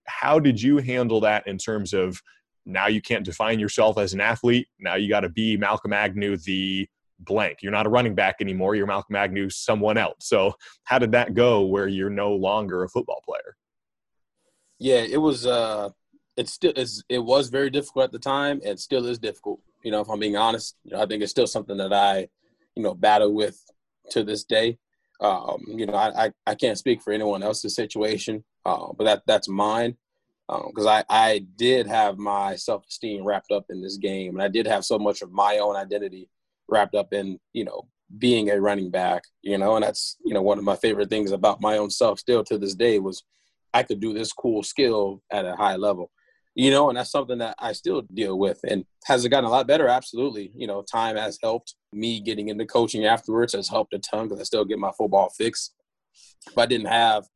[0.07, 2.21] How did you handle that in terms of
[2.67, 6.37] now you can't define yourself as an athlete now you got to be malcolm agnew
[6.37, 6.87] the
[7.25, 7.59] blank.
[7.63, 8.75] You're not a running back anymore.
[8.75, 10.17] You're Malcolm Agnew, someone else.
[10.21, 13.57] So how did that go where you're no longer a football player?
[14.79, 15.47] Yeah, it was.
[15.47, 15.91] Uh,
[16.37, 17.05] it still is.
[17.09, 19.61] It was very difficult at the time, and still is difficult.
[19.85, 22.29] You know, if I'm being honest, you know, I think it's still something that I,
[22.75, 23.63] you know, battle with
[24.11, 24.79] to this day.
[25.21, 29.23] Um, you know, I, I, I can't speak for anyone else's situation, uh, but that
[29.27, 29.97] that's mine.
[30.49, 34.43] Because um, I, I did have my self esteem wrapped up in this game, and
[34.43, 36.29] I did have so much of my own identity
[36.69, 40.43] wrapped up in you know being a running back you know and that's you know
[40.43, 43.23] one of my favorite things about my own self still to this day was
[43.73, 46.11] i could do this cool skill at a high level
[46.57, 49.51] you know and that's something that i still deal with and has it gotten a
[49.51, 50.53] lot better absolutely.
[50.57, 54.41] You know time has helped me getting into coaching afterwards has helped a ton because
[54.41, 55.71] i still get my football fix
[56.49, 57.27] if i didn't have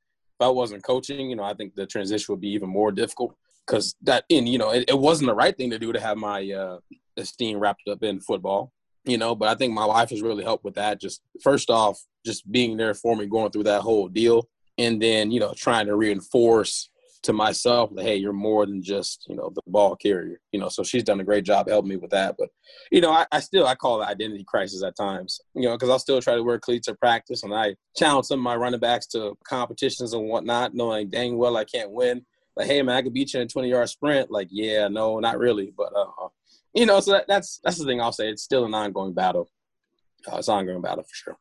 [0.45, 3.35] i wasn't coaching you know i think the transition would be even more difficult
[3.67, 6.17] because that in you know it, it, wasn't the right thing to do to have
[6.17, 6.79] my uh,
[7.17, 8.73] esteem wrapped up in football
[9.05, 11.01] you know, but I think my wife has really helped with that.
[11.01, 14.49] Just first off, just being there for me going through that whole deal.
[14.79, 16.91] And then, you know, trying to reinforce
[17.25, 20.41] to myself, like, hey, you're more than just, you know, the ball carrier.
[20.53, 22.37] You know, so she's done a great job helping me with that.
[22.39, 22.51] But,
[22.91, 25.41] you know, I, I still I call it identity crisis at times.
[25.55, 28.39] You know, because I'll still try to wear cleats at practice and I challenge some
[28.39, 32.25] of my running backs to competitions and whatnot, knowing dang well I can't win.
[32.57, 34.31] Like, hey man, I could beat you in a 20 yard sprint.
[34.31, 35.73] Like, yeah, no, not really.
[35.77, 36.29] But uh
[36.75, 38.29] you know, so that, that's that's the thing I'll say.
[38.29, 39.51] It's still an ongoing battle.
[40.31, 41.39] Uh, it's an ongoing battle for sure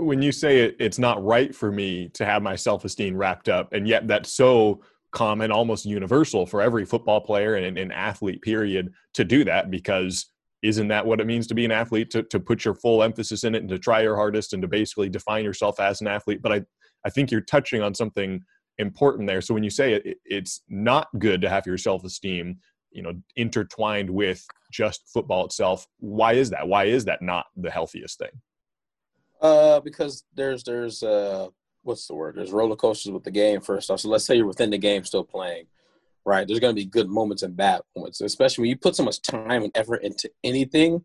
[0.00, 3.72] when you say it, it's not right for me to have my self-esteem wrapped up
[3.72, 4.80] and yet that's so
[5.12, 10.26] common, almost universal for every football player and an athlete, period, to do that because
[10.62, 12.10] isn't that what it means to be an athlete?
[12.10, 14.68] To, to put your full emphasis in it and to try your hardest and to
[14.68, 16.42] basically define yourself as an athlete.
[16.42, 16.62] But i
[17.04, 18.42] i think you're touching on something
[18.78, 19.40] important there.
[19.40, 22.58] So when you say it it's not good to have your self-esteem
[22.92, 26.68] you know intertwined with just football itself why is that?
[26.68, 28.34] Why is that not the healthiest thing?
[29.40, 31.48] Uh because there's there's uh
[31.82, 32.36] what's the word?
[32.36, 34.00] There's roller coasters with the game first off.
[34.00, 35.66] So let's say you're within the game still playing,
[36.24, 36.46] right?
[36.46, 39.22] There's going to be good moments and bad moments, especially when you put so much
[39.22, 41.02] time and effort into anything,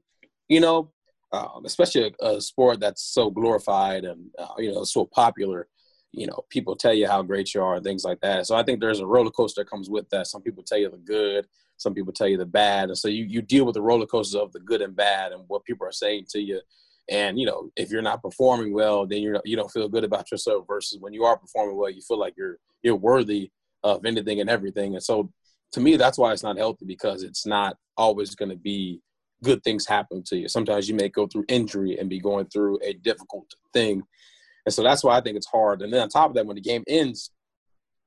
[0.48, 0.92] you know,
[1.32, 5.68] um, especially a, a, sport that's so glorified and, uh, you know, so popular.
[6.12, 8.48] You know, people tell you how great you are and things like that.
[8.48, 10.28] So I think there's a roller coaster that comes with that.
[10.28, 12.88] Some people tell you the good, some people tell you the bad.
[12.88, 15.44] And so you, you deal with the roller coasters of the good and bad and
[15.48, 16.62] what people are saying to you
[17.10, 20.32] and you know, if you're not performing well, then you're you don't feel good about
[20.32, 20.66] yourself.
[20.68, 23.52] Versus when you are performing well, you feel like you're you're worthy
[23.84, 24.96] of anything and everything.
[24.96, 25.32] And so,
[25.74, 29.02] to me, that's why it's not healthy because it's not always going to be
[29.44, 30.48] good things happen to you.
[30.48, 34.04] Sometimes you may go through injury and be going through a difficult thing.
[34.66, 35.82] And so that's why I think it's hard.
[35.82, 37.32] And then on top of that, when the game ends,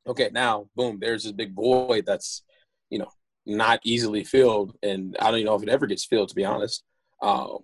[0.07, 2.43] okay, now boom, there's this big void that's,
[2.91, 3.11] you know,
[3.47, 4.77] not easily filled.
[4.83, 6.83] And I don't even know if it ever gets filled, to be honest.
[7.23, 7.59] Um,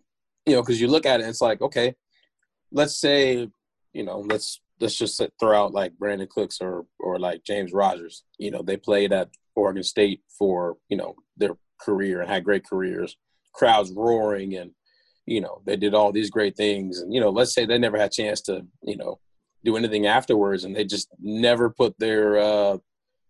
[0.47, 1.95] you know, because you look at it, it's like, okay,
[2.71, 3.49] let's say,
[3.93, 8.25] you know, let's let's just throw out like Brandin Cooks or or like James Rodgers.
[8.39, 12.67] You know, they played at Oregon State for you know their career and had great
[12.67, 13.17] careers,
[13.53, 14.73] crowds roaring, and
[15.27, 17.01] you know they did all these great things.
[17.01, 19.21] And you know, let's say they never had a chance to you know
[19.65, 22.79] do anything afterwards, and they just never put their uh,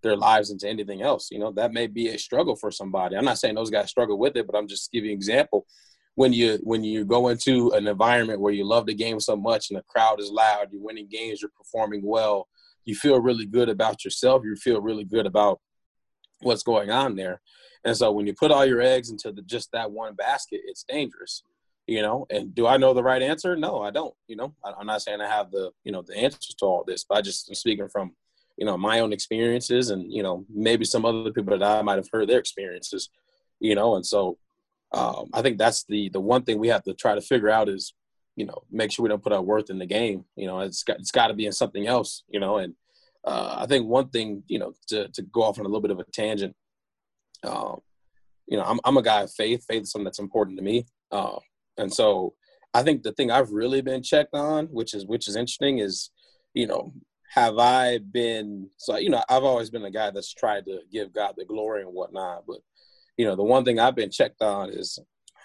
[0.02, 1.28] their lives into anything else.
[1.30, 3.16] You know, that may be a struggle for somebody.
[3.16, 5.66] I'm not saying those guys struggle with it, but I'm just giving example
[6.16, 9.70] when you when you go into an environment where you love the game so much
[9.70, 12.48] and the crowd is loud, you're winning games, you're performing well,
[12.84, 15.60] you feel really good about yourself, you feel really good about
[16.40, 17.40] what's going on there.
[17.84, 20.84] And so when you put all your eggs into the, just that one basket, it's
[20.84, 21.42] dangerous,
[21.86, 22.26] you know.
[22.30, 23.56] And do I know the right answer?
[23.56, 24.14] No, I don't.
[24.26, 26.84] You know, I, am not saying I have the you know the answers to all
[26.86, 28.12] this, but I just am speaking from
[28.56, 31.96] you know my own experiences and you know maybe some other people that I might
[31.96, 33.10] have heard their experiences,
[33.58, 33.96] you know.
[33.96, 34.38] And so
[34.94, 37.68] um, I think that's the the one thing we have to try to figure out
[37.68, 37.94] is,
[38.36, 40.24] you know, make sure we don't put our worth in the game.
[40.36, 42.22] You know, it's got it's got to be in something else.
[42.28, 42.74] You know, and
[43.24, 45.90] uh, I think one thing, you know, to to go off on a little bit
[45.90, 46.54] of a tangent.
[47.42, 47.80] Um,
[48.46, 49.64] you know, I'm I'm a guy of faith.
[49.66, 51.38] Faith is something that's important to me, uh,
[51.76, 52.34] and so
[52.72, 56.10] I think the thing I've really been checked on, which is which is interesting, is
[56.54, 56.92] you know,
[57.32, 61.12] have I been so you know I've always been a guy that's tried to give
[61.12, 62.58] God the glory and whatnot, but
[63.16, 64.98] you know, the one thing I've been checked on is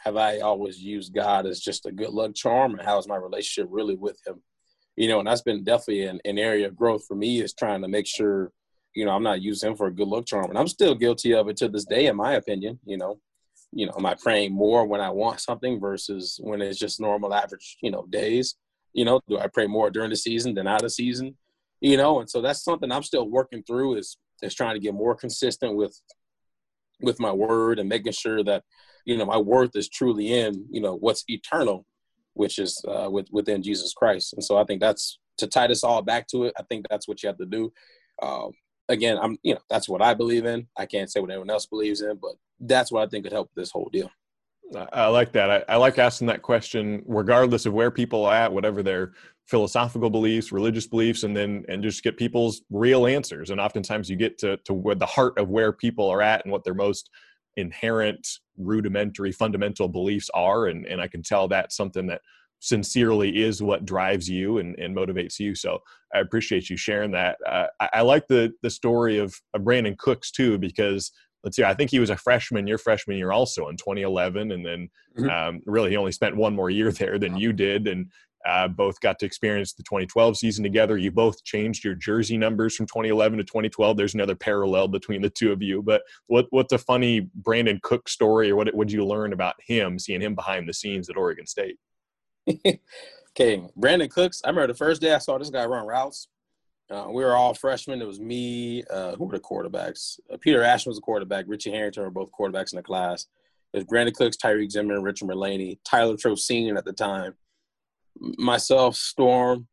[0.04, 3.68] have I always used God as just a good luck charm and how's my relationship
[3.72, 4.42] really with him?
[4.96, 7.82] You know, and that's been definitely an, an area of growth for me is trying
[7.82, 8.52] to make sure,
[8.96, 10.50] you know, I'm not using him for a good luck charm.
[10.50, 13.20] And I'm still guilty of it to this day, in my opinion, you know.
[13.72, 17.36] You know, am I praying more when I want something versus when it's just normal
[17.36, 18.56] average, you know, days?
[18.94, 21.38] You know, do I pray more during the season than out of season?
[21.80, 24.96] You know, and so that's something I'm still working through is is trying to get
[24.96, 25.96] more consistent with
[27.02, 28.64] with my word and making sure that
[29.06, 31.86] you know my worth is truly in you know what's eternal
[32.34, 34.34] which is uh, with, within jesus christ.
[34.34, 37.08] And so i think that's to tie this all back to it i think that's
[37.08, 37.72] what you have to do.
[38.22, 38.52] Um,
[38.90, 40.68] again i'm you know that's what i believe in.
[40.78, 43.50] I can't say what anyone else believes in but that's what i think could help
[43.56, 44.10] this whole deal.
[44.94, 45.50] I like that.
[45.50, 49.14] I, I, like asking that question, regardless of where people are at, whatever their
[49.50, 53.50] philosophical beliefs, religious beliefs, and then and just get people's real answers.
[53.50, 56.64] And oftentimes, you get to to the heart of where people are at and what
[56.64, 57.10] their most
[57.58, 60.68] inherent, rudimentary, fundamental beliefs are.
[60.68, 62.22] And and I can tell that's something that
[62.62, 65.56] sincerely is what drives you and, and motivates you.
[65.56, 65.80] So
[66.14, 67.38] I appreciate you sharing that.
[67.48, 71.12] Uh, I, I, like the the story of, of Brandin Cooks too because
[71.44, 74.52] let's see, I think he was a freshman your freshman year also in 2011.
[74.52, 75.30] And then mm-hmm.
[75.30, 77.88] um, really he only spent one more year there than you did.
[77.88, 78.12] And
[78.46, 80.98] uh, both got to experience the 2012 season together.
[80.98, 83.98] You both changed your jersey numbers from 2011 to 2012.
[83.98, 85.82] There's another parallel between the two of you.
[85.82, 90.00] But what what's a funny Brandin Cook story, or what would you learn about him,
[90.00, 91.78] seeing him behind the scenes at Oregon State?
[92.50, 94.42] okay, Brandin Cooks.
[94.44, 96.28] I remember the first day I saw this guy run routes.
[96.90, 98.02] Uh, we were all freshmen.
[98.02, 98.84] It was me.
[98.90, 100.20] Uh, who were the quarterbacks?
[100.32, 101.46] Uh, Peter Ashton was a quarterback.
[101.48, 103.28] Richie Harrington were both quarterbacks in the class.
[103.74, 107.36] It was Brandin Cooks, Tyreek Zimmerman, Richard Mullaney, Tyler Trocine at the time,
[108.20, 109.68] myself, Storm,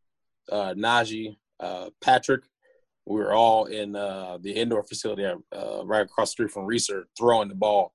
[0.51, 2.45] uh, Najee, uh, Patrick.
[3.07, 7.05] We were all in uh, the indoor facility uh, right across the street from Reser,
[7.17, 7.93] throwing the ball.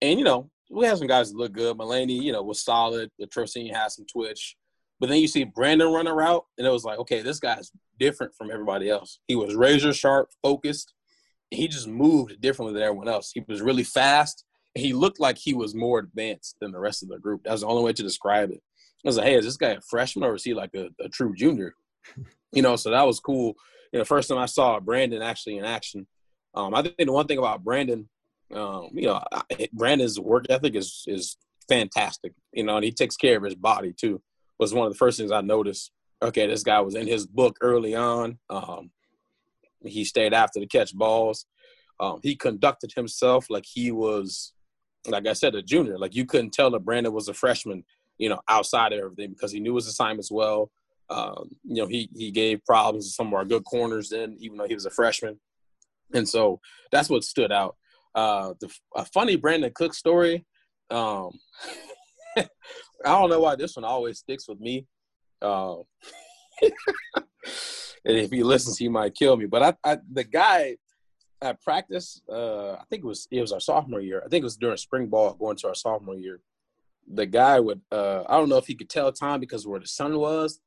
[0.00, 1.76] And, you know, we had some guys that look good.
[1.76, 3.10] Mullaney, you know, was solid.
[3.18, 4.56] The Trocine had some twitch.
[5.00, 7.72] But then you see Brandin run a route, and it was like, okay, this guy's
[7.98, 9.18] different from everybody else.
[9.26, 10.92] He was razor sharp, focused.
[11.50, 13.32] He just moved differently than everyone else.
[13.34, 14.44] He was really fast.
[14.74, 17.40] He looked like he was more advanced than the rest of the group.
[17.44, 18.62] That's the only way to describe it.
[19.04, 21.08] I was like, hey, is this guy a freshman or is he like a, a
[21.08, 21.74] true junior?
[22.52, 23.54] You know, so that was cool.
[23.92, 26.04] You know, first time I saw Brandin actually in action.
[26.52, 28.06] Um, I think the one thing about Brandin,
[28.52, 29.22] um, you know,
[29.78, 31.36] Brandin's work ethic is is
[31.68, 32.32] fantastic.
[32.52, 34.20] You know, and he takes care of his body too
[34.60, 35.90] was one of the first things I noticed.
[36.22, 38.38] Okay, this guy was in his book early on.
[38.50, 38.90] Um,
[39.82, 41.46] he stayed after to catch balls.
[41.98, 44.52] Um, he conducted himself like he was,
[45.08, 45.98] like I said, a junior.
[45.98, 47.84] Like you couldn't tell that Brandin was a freshman,
[48.20, 50.70] you know, outside of everything because he knew his assignments well.
[51.08, 54.58] Um, you know, he he gave problems to some of our good corners then, even
[54.58, 55.40] though he was a freshman.
[56.12, 56.60] And so
[56.92, 57.76] that's what stood out.
[58.14, 60.44] Uh, the, a funny Brandin Cook story.
[60.90, 61.30] Um,
[62.36, 62.46] I
[63.04, 64.86] don't know why this one always sticks with me.
[65.40, 65.76] Uh,
[66.62, 66.74] and
[68.04, 69.46] if he listens, he might kill me.
[69.46, 70.76] But I, I the guy
[71.40, 74.22] at practice, uh, I think it was it was our sophomore year.
[74.24, 76.40] I think it was during spring ball going to our sophomore year.
[77.12, 79.86] The guy would uh, I don't know if he could tell time because where the
[79.86, 80.60] sun was,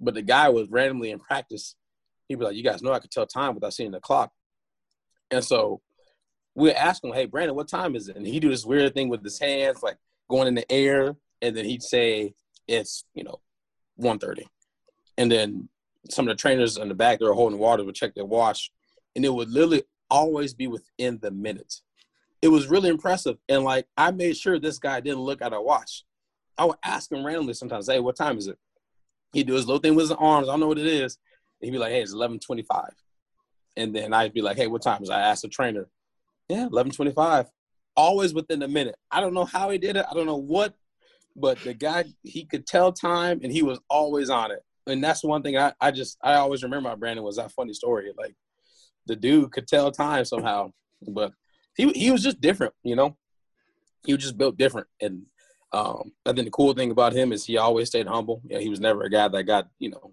[0.00, 1.74] but the guy was randomly in practice.
[2.28, 4.32] He'd be like, "You guys know I could tell time without seeing the clock,"
[5.30, 5.80] and so
[6.54, 9.08] we ask him, "Hey, Brandin, what time is it?" And he'd do this weird thing
[9.08, 9.98] with his hands, like
[10.30, 12.34] going in the air, and then he'd say
[12.68, 13.40] it's you know
[14.00, 14.44] 1.30.
[15.16, 15.68] and then
[16.10, 18.70] some of the trainers in the back that were holding water would check their watch,
[19.16, 21.82] and it would literally always be within the minutes.
[22.40, 25.60] It was really impressive, and like I made sure this guy didn't look at a
[25.60, 26.04] watch.
[26.56, 28.58] I would ask him randomly sometimes, "Hey, what time is it?"
[29.32, 30.48] He'd do his little thing with his arms.
[30.48, 31.18] I don't know what it is.
[31.60, 32.94] he'd be like, "Hey, it's 11:25,"
[33.76, 35.88] and then I'd be like, "Hey, what time is?" I asked the trainer,
[36.48, 37.50] "Yeah, 11:25."
[37.98, 38.94] always within a minute.
[39.10, 40.06] I don't know how he did it.
[40.08, 40.72] I don't know what,
[41.34, 44.64] but the guy he could tell time and he was always on it.
[44.86, 47.74] And that's one thing I, I just I always remember about Brandin was that funny
[47.74, 48.12] story.
[48.16, 48.36] Like
[49.06, 50.72] the dude could tell time somehow,
[51.06, 51.32] but
[51.78, 53.16] he he was just different, you know.
[54.04, 55.22] He was just built different, and
[55.72, 58.42] um, I think the cool thing about him is he always stayed humble.
[58.44, 60.12] You know, he was never a guy that got you know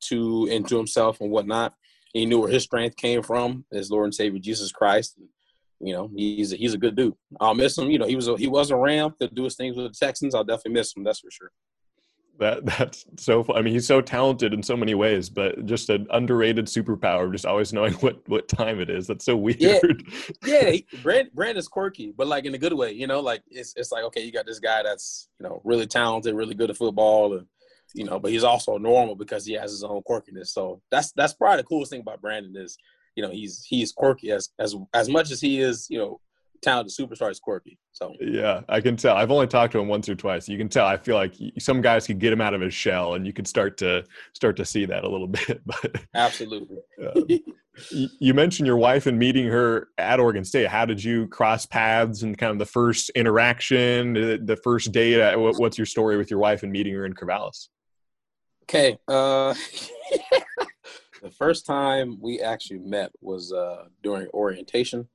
[0.00, 1.74] too into himself and whatnot.
[2.12, 5.18] He knew where his strength came from, his Lord and Savior Jesus Christ
[5.80, 7.14] you know, he's a, he's a good dude.
[7.40, 7.90] I'll miss him.
[7.90, 10.06] You know, he was a, he was a Ram to do his things with the
[10.06, 10.34] Texans.
[10.34, 11.04] I'll definitely miss him.
[11.04, 11.50] That's for sure.
[12.38, 13.44] That that's so.
[13.54, 17.30] I mean, he's so talented in so many ways, but just an underrated superpower.
[17.32, 19.06] Just always knowing what what time it is.
[19.06, 19.58] That's so weird.
[19.60, 19.80] Yeah,
[20.44, 20.70] yeah.
[20.70, 22.92] He, Brand Brand is quirky, but like in a good way.
[22.92, 25.86] You know, like it's it's like okay, you got this guy that's you know really
[25.86, 27.46] talented, really good at football, and
[27.94, 30.48] you know, but he's also normal because he has his own quirkiness.
[30.48, 32.76] So that's that's probably the coolest thing about Brandin is
[33.14, 36.20] you know he's he's quirky as as as much as he is you know
[36.62, 37.78] talented superstar is quirky.
[37.92, 39.16] So yeah, I can tell.
[39.16, 40.48] I've only talked to him once or twice.
[40.48, 40.86] You can tell.
[40.86, 43.46] I feel like some guys could get him out of his shell, and you could
[43.46, 45.60] start to start to see that a little bit.
[45.64, 46.78] But absolutely.
[47.04, 47.20] uh,
[48.20, 50.68] you mentioned your wife and meeting her at Oregon State.
[50.68, 55.36] How did you cross paths and kind of the first interaction, the first date?
[55.36, 57.68] What's your story with your wife and meeting her in Corvallis?
[58.68, 58.98] Okay.
[59.06, 59.54] Uh,
[61.22, 65.08] the first time we actually met was uh, during orientation.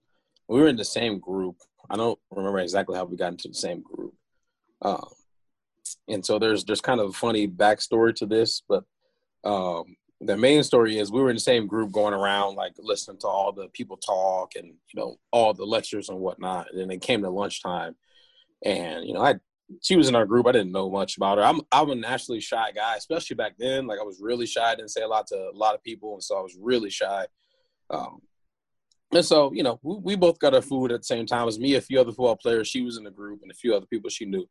[0.51, 1.55] We were in the same group.
[1.89, 4.13] I don't remember exactly how we got into the same group.
[4.81, 5.07] Um,
[6.09, 8.83] and so there's there's kind of a funny backstory to this, but
[9.45, 13.17] um, the main story is we were in the same group going around like listening
[13.19, 16.67] to all the people talk and you know all the lectures and whatnot.
[16.69, 17.95] And then it came to lunchtime,
[18.65, 19.35] and you know I
[19.81, 20.47] she was in our group.
[20.47, 21.45] I didn't know much about her.
[21.45, 23.87] I'm I'm a naturally shy guy, especially back then.
[23.87, 24.69] Like I was really shy.
[24.69, 26.89] I didn't say a lot to a lot of people, and so I was really
[26.89, 27.25] shy.
[27.89, 28.21] Um,
[29.11, 31.59] and so you know, we, we both got our food at the same time as
[31.59, 31.75] me.
[31.75, 32.67] A few other football players.
[32.67, 34.47] She was in the group, and a few other people she knew.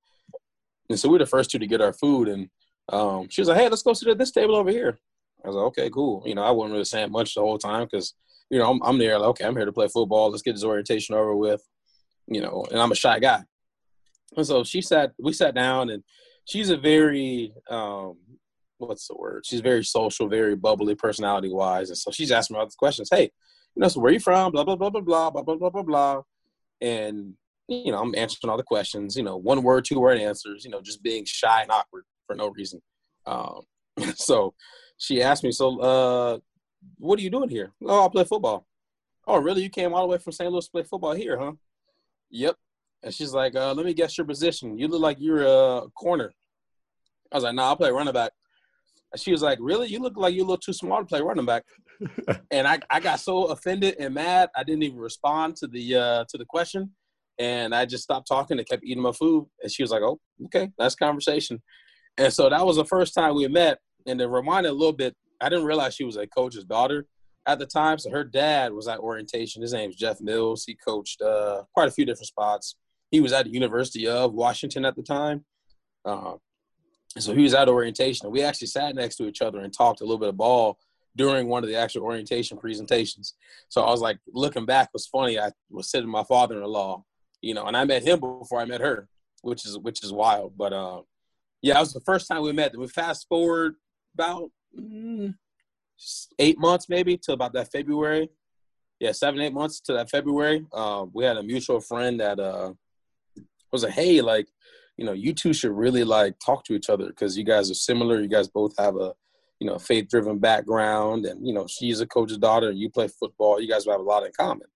[0.88, 2.48] And so we were the first two to get our food, and
[2.90, 4.98] um, she was like, "Hey, let's go sit at this table over here."
[5.44, 7.84] I was like, "Okay, cool." You know, I wasn't really saying much the whole time
[7.90, 8.14] because
[8.50, 9.18] you know I'm, I'm there.
[9.18, 10.30] Like, okay, I'm here to play football.
[10.30, 11.62] Let's get this orientation over with.
[12.26, 13.42] You know, and I'm a shy guy.
[14.36, 16.02] And so she sat, we sat down, and
[16.44, 18.16] she's a very, um,
[18.78, 19.44] what's the word?
[19.44, 21.90] She's very social, very bubbly, personality wise.
[21.90, 23.08] And so she's asking me all these questions.
[23.10, 23.30] Hey,
[23.74, 24.52] you know, so where you from?
[24.52, 26.22] Blah blah blah blah blah blah blah blah blah blah.
[26.80, 27.34] And
[27.68, 29.16] you know, I'm answering all the questions.
[29.16, 30.64] You know, one word, two word answers.
[30.64, 32.80] You know, just being shy and awkward for no reason.
[33.26, 33.62] Um,
[34.14, 34.54] so
[34.98, 36.38] she asked me, so uh,
[36.98, 37.72] what are you doing here?
[37.84, 38.66] Oh, I play football.
[39.26, 39.62] Oh, really?
[39.62, 40.50] You came all the way from St.
[40.50, 41.52] Louis to play football here, huh?
[42.30, 42.56] Yep.
[43.02, 44.78] And she's like, uh, let me guess your position.
[44.78, 46.32] You look like you're a corner.
[47.32, 48.32] I was like, nah, I'll play running back.
[49.12, 49.88] And she was like, really?
[49.88, 51.64] You look like you're a little too small to play running back.
[52.50, 56.24] and I, I got so offended and mad, I didn't even respond to the uh,
[56.28, 56.90] to the question.
[57.38, 59.46] And I just stopped talking and kept eating my food.
[59.62, 61.62] And she was like, oh, okay, that's conversation.
[62.18, 63.78] And so that was the first time we met.
[64.06, 67.06] And to remind a little bit, I didn't realize she was a coach's daughter
[67.46, 67.98] at the time.
[67.98, 69.62] So her dad was at orientation.
[69.62, 70.64] His name's Jeff Mills.
[70.66, 72.76] He coached uh, quite a few different spots.
[73.10, 75.44] He was at the University of Washington at the time.
[76.04, 76.34] Uh,
[77.18, 78.30] so he was at orientation.
[78.30, 80.78] We actually sat next to each other and talked a little bit of ball
[81.16, 83.34] during one of the actual orientation presentations.
[83.68, 85.38] So I was like, looking back was funny.
[85.38, 87.04] I was sitting with my father-in-law,
[87.42, 89.08] you know, and I met him before I met her,
[89.42, 90.56] which is which is wild.
[90.56, 91.02] But uh,
[91.62, 92.76] yeah, it was the first time we met.
[92.76, 93.74] We fast forward
[94.14, 95.34] about mm,
[96.38, 98.30] eight months maybe to about that February.
[98.98, 100.66] Yeah, seven eight months to that February.
[100.72, 102.72] Uh, we had a mutual friend that uh,
[103.72, 104.46] was like, hey, like,
[104.96, 107.74] you know, you two should really like talk to each other because you guys are
[107.74, 108.20] similar.
[108.20, 109.14] You guys both have a,
[109.60, 112.90] you know, a faith driven background, and you know, she's a coach's daughter, and you
[112.90, 113.60] play football.
[113.60, 114.66] You guys have a lot in common.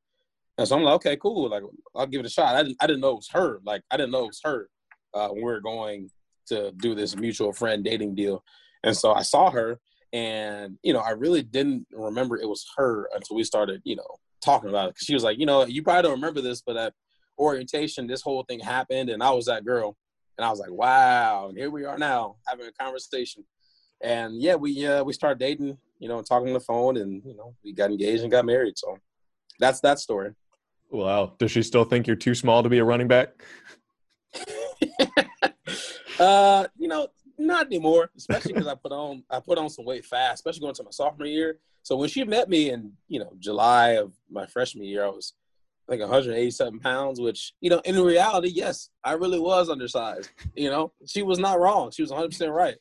[0.56, 1.50] And so I'm like, okay, cool.
[1.50, 1.64] Like,
[1.96, 2.54] I'll give it a shot.
[2.54, 3.60] I didn't, I didn't know it was her.
[3.64, 4.68] Like, I didn't know it was her
[5.12, 6.10] uh, when we were going
[6.48, 8.44] to do this mutual friend dating deal.
[8.84, 9.80] And so I saw her,
[10.12, 14.06] and you know, I really didn't remember it was her until we started, you know,
[14.44, 14.96] talking about it.
[14.96, 16.92] Cause she was like, you know, you probably don't remember this, but at
[17.38, 19.96] orientation, this whole thing happened, and I was that girl.
[20.36, 21.48] And I was like, wow.
[21.48, 23.44] And here we are now having a conversation.
[24.04, 27.34] And yeah, we uh, we started dating, you know, talking on the phone, and you
[27.34, 28.76] know, we got engaged and got married.
[28.76, 28.98] So
[29.58, 30.32] that's that story.
[30.90, 31.32] Wow.
[31.38, 33.30] Does she still think you're too small to be a running back?
[36.20, 38.10] uh, you know, not anymore.
[38.16, 40.90] Especially because I put on I put on some weight fast, especially going to my
[40.90, 41.58] sophomore year.
[41.82, 45.32] So when she met me in you know July of my freshman year, I was
[45.88, 50.30] like 187 pounds, which, you know, in reality, yes, I really was undersized.
[50.54, 51.90] You know, she was not wrong.
[51.90, 52.76] She was 100% right.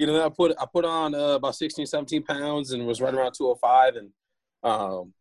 [0.00, 3.12] You know, I put I put on uh, about 16, 17 pounds and was right
[3.12, 3.96] around 205.
[3.96, 4.10] And,
[4.62, 5.12] um,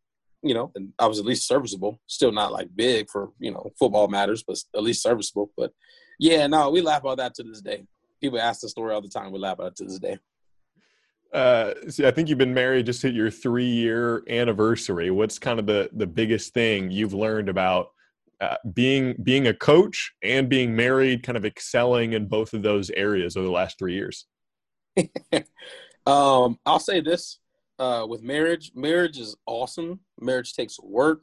[0.42, 2.00] you know, and I was at least serviceable.
[2.08, 5.52] Still not like big for, you know, football matters, but at least serviceable.
[5.58, 5.74] But
[6.18, 7.84] yeah, no, we laugh about that to this day.
[8.22, 9.34] People ask the story all the time.
[9.34, 10.18] We laugh about it to this day.
[11.34, 15.12] Uh, see, I think you've been married just hit your three year anniversary.
[15.12, 17.90] What's kind of the the biggest thing you've learned about
[18.40, 22.90] uh, being being a coach and being married, kind of excelling in both of those
[22.92, 24.26] areas over the last three years?
[26.06, 27.40] um, I'll say this:
[27.78, 30.02] uh, with marriage, marriage is awesome.
[30.20, 31.22] Marriage takes work,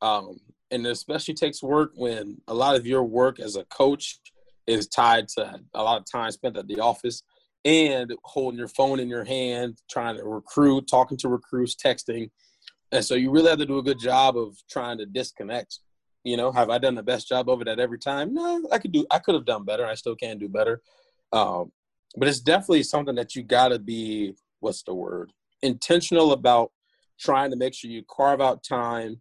[0.00, 0.38] um,
[0.70, 4.20] and especially takes work when a lot of your work as a coach
[4.66, 7.22] is tied to a lot of time spent at the office
[7.64, 12.30] and holding your phone in your hand, trying to recruit, talking to recruits, texting.
[12.90, 15.78] And so you really have to do a good job of trying to disconnect.
[16.24, 18.34] You know, have I done the best job of it at every time?
[18.34, 19.06] No, I could do.
[19.10, 19.86] I could have done better.
[19.86, 20.82] I still can do better.
[21.32, 21.72] Um,
[22.16, 24.34] but it's definitely something that you got to be.
[24.60, 25.32] What's the word?
[25.62, 26.72] Intentional about
[27.18, 29.20] trying to make sure you carve out time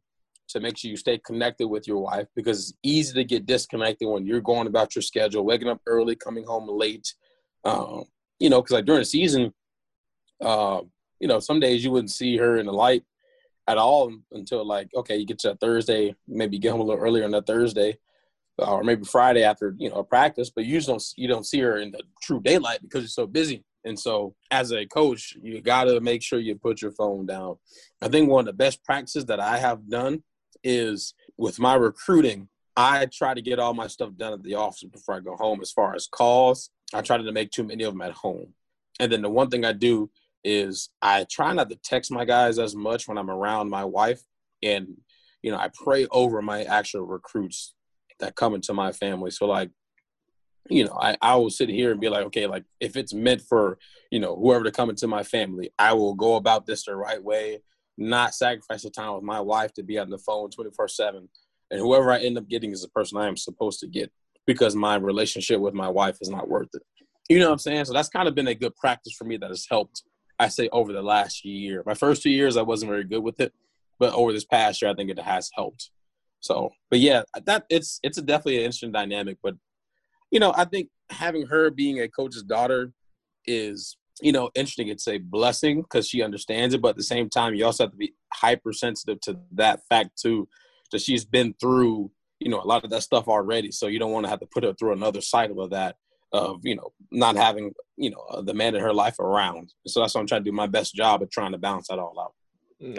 [0.50, 4.08] to make sure you stay connected with your wife because it's easy to get disconnected
[4.08, 7.14] when you're going about your schedule, waking up early, coming home late.
[7.64, 8.06] Um,
[8.40, 9.54] you know, because like during the season,
[10.42, 10.82] uh,
[11.20, 13.04] you know, some days you wouldn't see her in the light
[13.68, 17.02] at all until like, okay, you get to that Thursday, maybe get home a little
[17.02, 17.98] earlier on that Thursday,
[18.58, 20.50] or maybe Friday after you know a practice.
[20.50, 23.64] But you don't you don't see her in the true daylight because you're so busy.
[23.84, 27.58] And so, as a coach, you got to make sure you put your phone down.
[28.02, 30.24] I think one of the best practices that I have done
[30.64, 32.48] is with my recruiting.
[32.78, 35.60] I try to get all my stuff done at the office before I go home,
[35.62, 38.54] as far as calls, I try to make too many of them at home.
[39.00, 40.10] And then the one thing I do
[40.44, 44.22] is I try not to text my guys as much when I'm around my wife.
[44.64, 44.98] And,
[45.42, 47.74] you know, I pray over my actual recruits
[48.22, 49.32] that come into my family.
[49.32, 49.70] So, like,
[50.70, 53.42] you know, I, I will sit here and be like, okay, like if it's meant
[53.42, 53.78] for,
[54.10, 57.22] you know, whoever to come into my family, I will go about this the right
[57.22, 57.62] way,
[57.98, 61.28] not sacrifice the time with my wife to be on the phone 24 7.
[61.72, 64.12] And whoever I end up getting is the person I am supposed to get
[64.46, 66.82] because my relationship with my wife is not worth it.
[67.30, 67.86] You know what I'm saying?
[67.86, 70.04] So that's kind of been a good practice for me that has helped,
[70.38, 71.84] I say, over the last year.
[71.86, 73.54] My first two years, I wasn't very good with it,
[74.00, 75.92] but over this past year, I think it has helped.
[76.42, 79.38] So, but yeah, that it's it's a definitely an interesting dynamic.
[79.42, 79.56] But
[80.32, 82.92] you know, I think having her being a coach's daughter
[83.46, 84.90] is you know interesting.
[84.90, 87.92] It's a blessing because she understands it, but at the same time, you also have
[87.92, 90.48] to be hypersensitive to that fact too,
[90.92, 94.12] that she's been through you know a lot of that stuff already so you don't
[94.12, 95.96] want to have to put her through another cycle of that
[96.34, 99.74] of you know not having you know the man in her life around.
[99.86, 102.00] So that's why I'm trying to do my best job of trying to balance that
[102.00, 102.34] all out.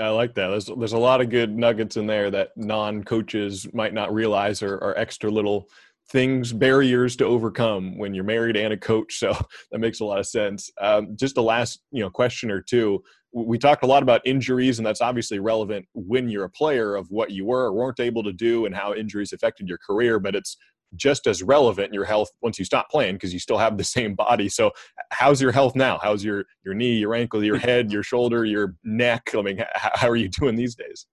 [0.01, 0.49] I like that.
[0.49, 4.63] There's there's a lot of good nuggets in there that non coaches might not realize
[4.63, 5.69] are, are extra little
[6.09, 9.37] things barriers to overcome when you're married and a coach so
[9.71, 13.03] that makes a lot of sense um, just the last you know question or two
[13.33, 17.07] we talked a lot about injuries and that's obviously relevant when you're a player of
[17.11, 20.35] what you were or weren't able to do and how injuries affected your career but
[20.35, 20.59] it's
[20.97, 23.85] just as relevant in your health once you stop playing because you still have the
[23.97, 24.71] same body so
[25.11, 28.75] how's your health now how's your your knee your ankle your head your shoulder your
[28.85, 31.07] neck i mean how are you doing these days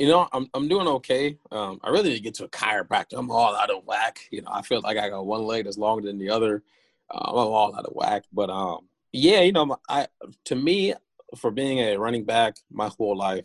[0.00, 1.36] you know, I'm I'm doing okay.
[1.50, 3.18] Um, I really need to get to a chiropractor.
[3.18, 4.18] I'm all out of whack.
[4.30, 6.62] You know, I feel like I got one leg that's longer than the other.
[7.10, 8.24] Uh, I'm all out of whack.
[8.32, 10.06] But um, yeah, you know, I
[10.46, 10.94] to me,
[11.36, 13.44] for being a running back my whole life,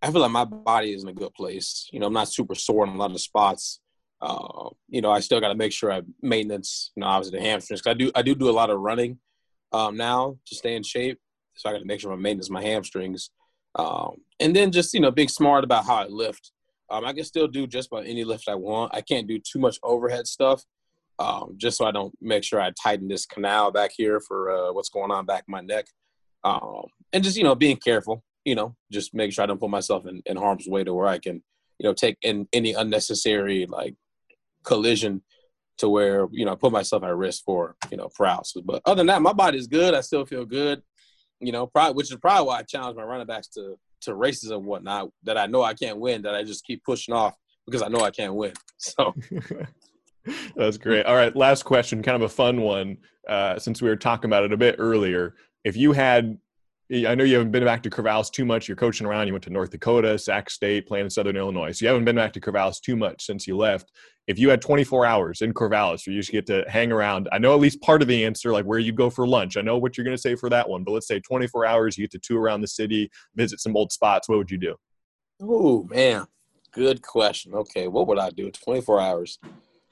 [0.00, 1.90] I feel like my body is in a good place.
[1.92, 3.80] You know, I'm not super sore in a lot of spots.
[4.20, 6.92] Uh, you know, I still got to make sure I maintenance.
[6.96, 7.82] You know, obviously the hamstrings.
[7.82, 9.18] Cause I do I do do a lot of running
[9.72, 11.18] um, now to stay in shape.
[11.54, 13.30] So I got to make sure I maintenance my hamstrings.
[13.74, 16.52] Um, and then just you know being smart about how I lift.
[16.90, 18.94] Um, I can still do just about any lift I want.
[18.94, 20.62] I can't do too much overhead stuff,
[21.18, 24.72] um, just so I don't make sure I tighten this canal back here for uh,
[24.72, 25.86] what's going on back my neck.
[26.44, 29.70] Um, and just you know being careful, you know, just make sure I don't put
[29.70, 31.42] myself in, in harm's way to where I can,
[31.78, 33.94] you know, take in any unnecessary like
[34.66, 35.22] collision
[35.78, 38.62] to where you know I put myself at risk for you know paralysis.
[38.64, 39.94] But other than that, my body's good.
[39.94, 40.82] I still feel good
[41.40, 44.50] you know, probably which is probably why I challenge my running backs to to races
[44.50, 47.34] and whatnot that I know I can't win, that I just keep pushing off
[47.66, 48.52] because I know I can't win.
[48.78, 49.14] So
[50.54, 51.06] that's great.
[51.06, 52.98] All right, last question, kind of a fun one.
[53.26, 56.36] Uh, since we were talking about it a bit earlier, if you had
[56.88, 58.68] I know you haven't been back to Corvallis too much.
[58.68, 59.26] You're coaching around.
[59.26, 61.72] You went to North Dakota, Sac State, playing in Southern Illinois.
[61.72, 63.90] So you haven't been back to Corvallis too much since you left.
[64.28, 67.38] If you had 24 hours in Corvallis, where you just get to hang around, I
[67.38, 69.56] know at least part of the answer, like where you go for lunch.
[69.56, 71.98] I know what you're going to say for that one, but let's say 24 hours,
[71.98, 74.28] you get to tour around the city, visit some old spots.
[74.28, 74.76] What would you do?
[75.40, 76.26] Oh man,
[76.70, 77.52] good question.
[77.52, 78.50] Okay, what would I do?
[78.50, 79.38] 24 hours.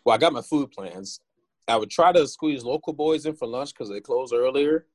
[0.05, 1.21] Well, I got my food plans.
[1.67, 4.87] I would try to squeeze local boys in for lunch because they close earlier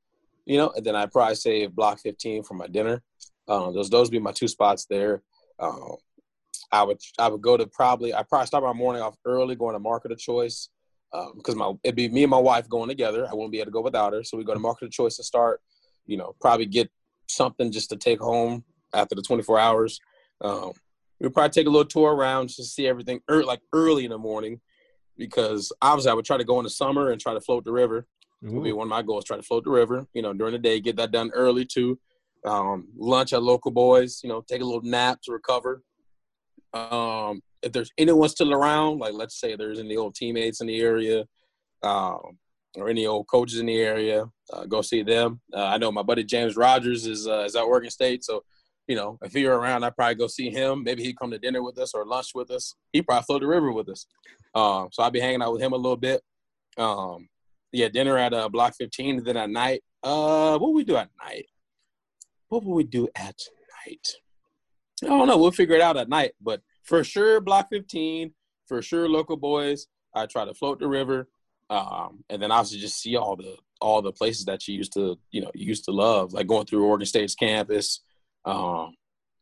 [0.50, 3.04] you know, and then I probably save block 15 for my dinner.
[3.48, 5.22] Um, those those be my two spots there.
[5.60, 5.96] Um,
[6.72, 9.74] I would I would go to probably I probably start my morning off early going
[9.74, 10.70] to market of choice
[11.12, 13.28] because um, my it'd be me and my wife going together.
[13.30, 15.18] I wouldn't be able to go without her, so we go to market of choice
[15.18, 15.62] to start.
[16.08, 16.90] You know, probably get
[17.28, 20.00] something just to take home after the 24 hours.
[20.42, 20.72] Um,
[21.20, 24.10] we'd probably take a little tour around just to see everything er, like early in
[24.10, 24.62] the morning
[25.16, 27.72] because obviously I would try to go in the summer and try to float the
[27.72, 28.08] river.
[28.42, 29.26] Will be one of my goals.
[29.26, 30.06] Try to float the river.
[30.14, 32.00] You know, during the day, get that done early too.
[32.46, 34.22] Um, lunch at local boys.
[34.24, 35.84] You know, take a little nap to recover.
[36.74, 40.80] Um, if there's anyone still around, like let's say there's any old teammates in the
[40.80, 41.26] area,
[41.84, 42.38] um,
[42.76, 45.42] or any old coaches in the area, uh, go see them.
[45.54, 48.44] Uh, I know my buddy James Rodgers is uh, is at Oregon State, so
[48.88, 50.84] you know if you're around, I'd probably go see him.
[50.84, 52.76] Maybe he'd come to dinner with us or lunch with us.
[52.94, 54.06] He probably float the river with us.
[54.56, 56.22] Um, so I'd be hanging out with him a little bit.
[56.78, 57.28] Um,
[57.72, 59.18] yeah, dinner at uh, Block 15.
[59.18, 61.46] And then at night, uh, what we do at night?
[62.50, 63.36] What will we do at
[63.86, 64.08] night?
[65.04, 65.38] I don't know.
[65.38, 66.32] We'll figure it out at night.
[66.42, 68.34] But for sure, Block 15.
[68.68, 69.88] For sure, local boys.
[70.14, 71.30] I try to float the river,
[71.70, 75.18] um, and then obviously just see all the all the places that you used to
[75.32, 78.02] you know you used to love, like going through Oregon State's campus.
[78.46, 78.96] Um,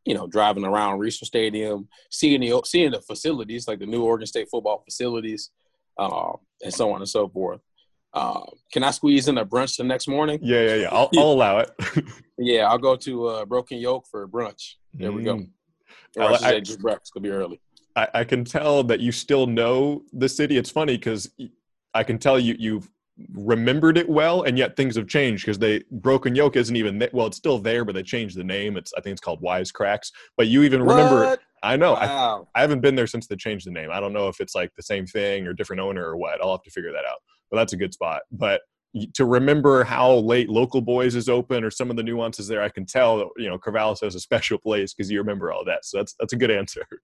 [0.05, 4.25] you know, driving around Reser Stadium, seeing the seeing the facilities like the new Oregon
[4.25, 5.51] State football facilities,
[5.99, 6.31] uh,
[6.63, 7.59] and so on and so forth.
[8.13, 8.41] Uh,
[8.71, 10.39] can I squeeze in a brunch the next morning?
[10.41, 10.89] Yeah, yeah, yeah.
[10.91, 11.71] I'll, I'll allow it.
[12.37, 14.75] yeah, I'll go to uh, Broken Yoke for brunch.
[14.93, 15.15] There mm.
[15.15, 15.45] we go.
[16.17, 17.13] Or I, I, I just breakfast.
[17.13, 17.61] Could be early.
[17.95, 20.57] I, I can tell that you still know the city.
[20.57, 21.29] It's funny because
[21.93, 22.89] I can tell you you've
[23.33, 27.09] remembered it well, and yet things have changed because they Broken Yoke isn't even there.
[27.13, 27.27] well.
[27.27, 28.77] It's still there, but they changed the name.
[28.77, 30.11] It's I think it's called Wisecracks.
[30.37, 30.95] But you even what?
[30.95, 31.37] remember.
[31.63, 31.93] I know.
[31.93, 32.47] Wow.
[32.53, 33.89] I, I haven't been there since they changed the name.
[33.91, 36.39] I don't know if it's like the same thing or different owner or what.
[36.41, 37.17] I'll have to figure that out
[37.49, 38.21] but that's a good spot.
[38.31, 38.61] But
[39.13, 42.69] to remember how late local boys is open or some of the nuances there, I
[42.69, 45.85] can tell that you know Corvallis has a special place because you remember all that.
[45.85, 46.85] So that's that's a good answer.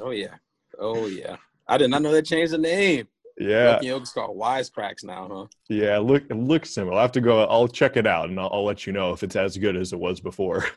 [0.00, 0.34] Oh yeah,
[0.78, 1.36] oh yeah.
[1.68, 3.06] I did not know they changed the name.
[3.38, 5.46] Yeah, Yoke's called Wisecracks now, huh?
[5.68, 6.94] Yeah, look it looks similar.
[6.94, 7.44] I'll have to go.
[7.44, 9.92] I'll check it out and I'll, I'll let you know if it's as good as
[9.92, 10.64] it was before.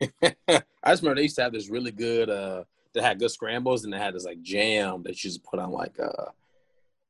[0.22, 0.32] I
[0.86, 2.30] just remember they used to have this really good.
[2.30, 5.58] uh They had good scrambles and they had this like jam that you just put
[5.58, 6.30] on like uh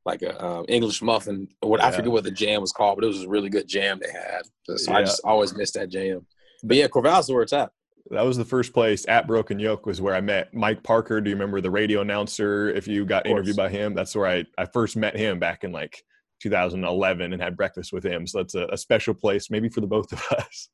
[0.07, 1.48] like a um, English muffin.
[1.61, 1.88] What yeah.
[1.88, 4.12] I forget what the jam was called, but it was a really good jam they
[4.12, 4.42] had.
[4.78, 4.98] So yeah.
[4.98, 6.24] I just always missed that jam.
[6.62, 7.72] But yeah, Corvallis is where it's at.
[8.11, 11.20] That was the first place at Broken Yoke was where I met Mike Parker.
[11.20, 12.70] Do you remember the radio announcer?
[12.70, 15.72] If you got interviewed by him, that's where I, I first met him back in
[15.72, 16.04] like
[16.40, 18.28] 2011 and had breakfast with him.
[18.28, 20.68] So that's a, a special place, maybe for the both of us.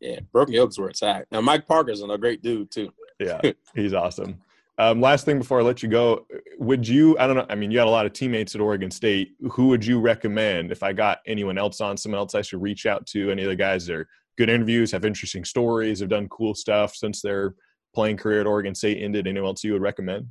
[0.00, 1.26] Yeah, Broken Hill's where it's at.
[1.30, 2.92] Now, Mike Parker's a great dude too.
[3.20, 3.40] yeah,
[3.76, 4.40] he's awesome.
[4.78, 6.26] Um, last thing before I let you go,
[6.58, 7.16] would you?
[7.18, 7.46] I don't know.
[7.50, 9.32] I mean, you had a lot of teammates at Oregon State.
[9.50, 11.96] Who would you recommend if I got anyone else on?
[11.96, 13.30] Someone else I should reach out to?
[13.30, 14.08] Any of the guys that are
[14.38, 17.54] good interviews, have interesting stories, have done cool stuff since their
[17.94, 19.26] playing career at Oregon State ended?
[19.26, 20.28] Anyone else you would recommend?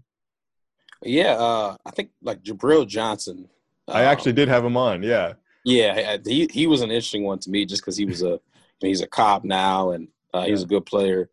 [1.03, 3.47] Yeah, uh, I think like Jabril Johnson.
[3.87, 5.03] I actually um, did have him on.
[5.03, 5.33] Yeah.
[5.63, 8.39] Yeah, he he was an interesting one to me just because he was a
[8.79, 11.29] he's a cop now and uh, he's a good player.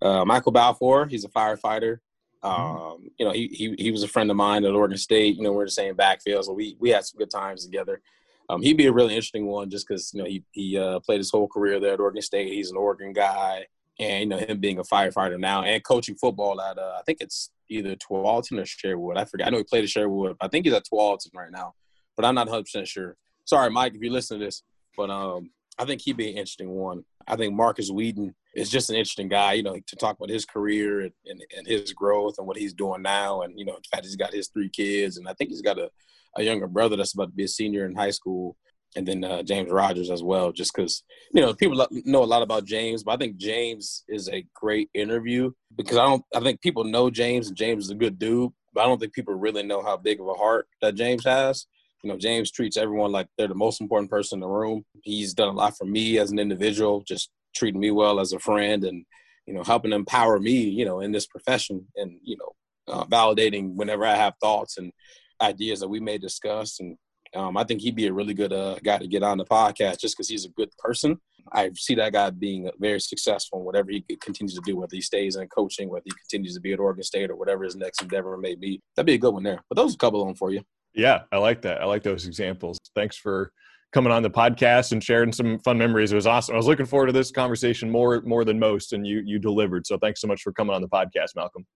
[0.00, 1.98] Uh, Michael Balfour, he's a firefighter.
[2.44, 2.82] Mm-hmm.
[2.82, 5.36] Um, you know, he, he he was a friend of mine at Oregon State.
[5.36, 8.00] You know, we're the same backfield, so we we had some good times together.
[8.48, 11.18] Um, he'd be a really interesting one just because you know he he uh, played
[11.18, 12.52] his whole career there at Oregon State.
[12.52, 13.66] He's an Oregon guy,
[13.98, 17.18] and you know him being a firefighter now and coaching football at uh, I think
[17.20, 19.16] it's either Tualatin or Sherwood.
[19.16, 19.46] I forget.
[19.46, 20.36] I know he played at Sherwood.
[20.38, 21.74] but I think he's at Tualatin right now,
[22.16, 23.16] but I'm not 100 percent sure.
[23.44, 24.62] Sorry, Mike, if you listen to this,
[24.96, 27.04] but um, I think he'd be an interesting one.
[27.26, 30.44] I think Markus Wheaton is just an interesting guy, you know, to talk about his
[30.44, 33.42] career and, and, and, his growth and what he's doing now.
[33.42, 35.16] And, you know, in fact he's got his three kids.
[35.16, 35.90] And I think he's got a,
[36.36, 38.56] a younger brother that's about to be a senior in high school.
[38.94, 42.42] And then uh, James Rodgers as well, just because, you know, people know a lot
[42.42, 46.60] about James, but I think James is a great interview because I don't, I think
[46.60, 49.62] people know James and James is a good dude, but I don't think people really
[49.62, 51.66] know how big of a heart that James has.
[52.02, 54.84] You know, James treats everyone like they're the most important person in the room.
[55.02, 58.38] He's done a lot for me as an individual, just treating me well as a
[58.38, 59.04] friend and,
[59.46, 62.52] you know, helping empower me, you know, in this profession and, you know,
[62.92, 64.92] uh, validating whenever I have thoughts and
[65.40, 66.80] ideas that we may discuss.
[66.80, 66.96] And
[67.34, 70.00] um, I think he'd be a really good uh, guy to get on the podcast
[70.00, 71.18] just because he's a good person.
[71.52, 75.00] I see that guy being very successful in whatever he continues to do, whether he
[75.00, 78.00] stays in coaching, whether he continues to be at Oregon State or whatever his next
[78.02, 78.80] endeavor may be.
[78.94, 79.60] That'd be a good one there.
[79.68, 80.62] But those a couple of them for you.
[80.94, 81.80] Yeah, I like that.
[81.80, 82.78] I like those examples.
[82.94, 83.52] Thanks for
[83.92, 86.12] coming on the podcast and sharing some fun memories.
[86.12, 86.54] It was awesome.
[86.54, 89.86] I was looking forward to this conversation more more than most, and you you delivered.
[89.86, 91.66] So thanks so much for coming on the podcast, Malcolm.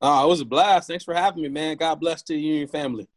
[0.00, 0.88] Oh, it was a blast.
[0.88, 1.76] Thanks for having me, man.
[1.76, 3.08] God bless to you and your family.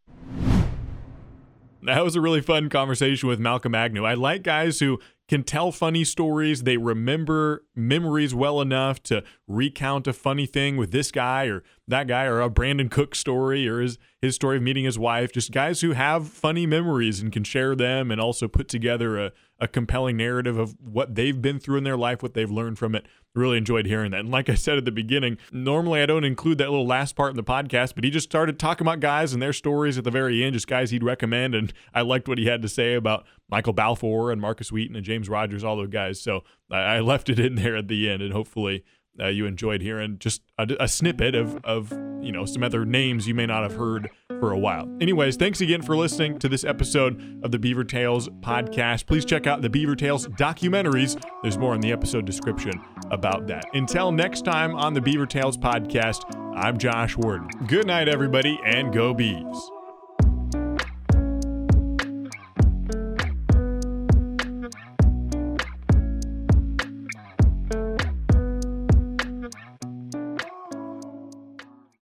[1.83, 4.03] That was a really fun conversation with Malcolm Agnew.
[4.03, 6.63] I like guys who can tell funny stories.
[6.63, 12.07] They remember memories well enough to recount a funny thing with this guy or that
[12.07, 15.31] guy or a Brandin Cook story or his, his story of meeting his wife.
[15.31, 19.31] Just guys who have funny memories and can share them and also put together a,
[19.59, 22.93] a compelling narrative of what they've been through in their life, what they've learned from
[22.93, 23.05] it.
[23.35, 24.21] Really enjoyed hearing that.
[24.21, 27.29] And like I said at the beginning, normally I don't include that little last part
[27.29, 30.11] in the podcast, but he just started talking about guys and their stories at the
[30.11, 31.53] very end, just guys he'd recommend.
[31.53, 35.05] And I liked what he had to say about Michael Balfour and Markus Wheaton and
[35.05, 36.19] James Rodgers, all those guys.
[36.19, 38.83] So I left it in there at the end, and hopefully
[39.19, 41.91] uh, you enjoyed hearing just a, a, snippet of, of
[42.21, 44.09] you know some other names you may not have heard
[44.39, 44.87] for a while.
[44.99, 49.05] Anyways, thanks again for listening to this episode of the Beaver Tales podcast.
[49.05, 51.21] Please check out the Beaver Tales documentaries.
[51.41, 53.65] There's more in the episode description about that.
[53.73, 56.23] Until next time on the Beaver Tales podcast,
[56.55, 57.47] I'm Josh Warden.
[57.67, 59.76] Good night, everybody, and go Beavs.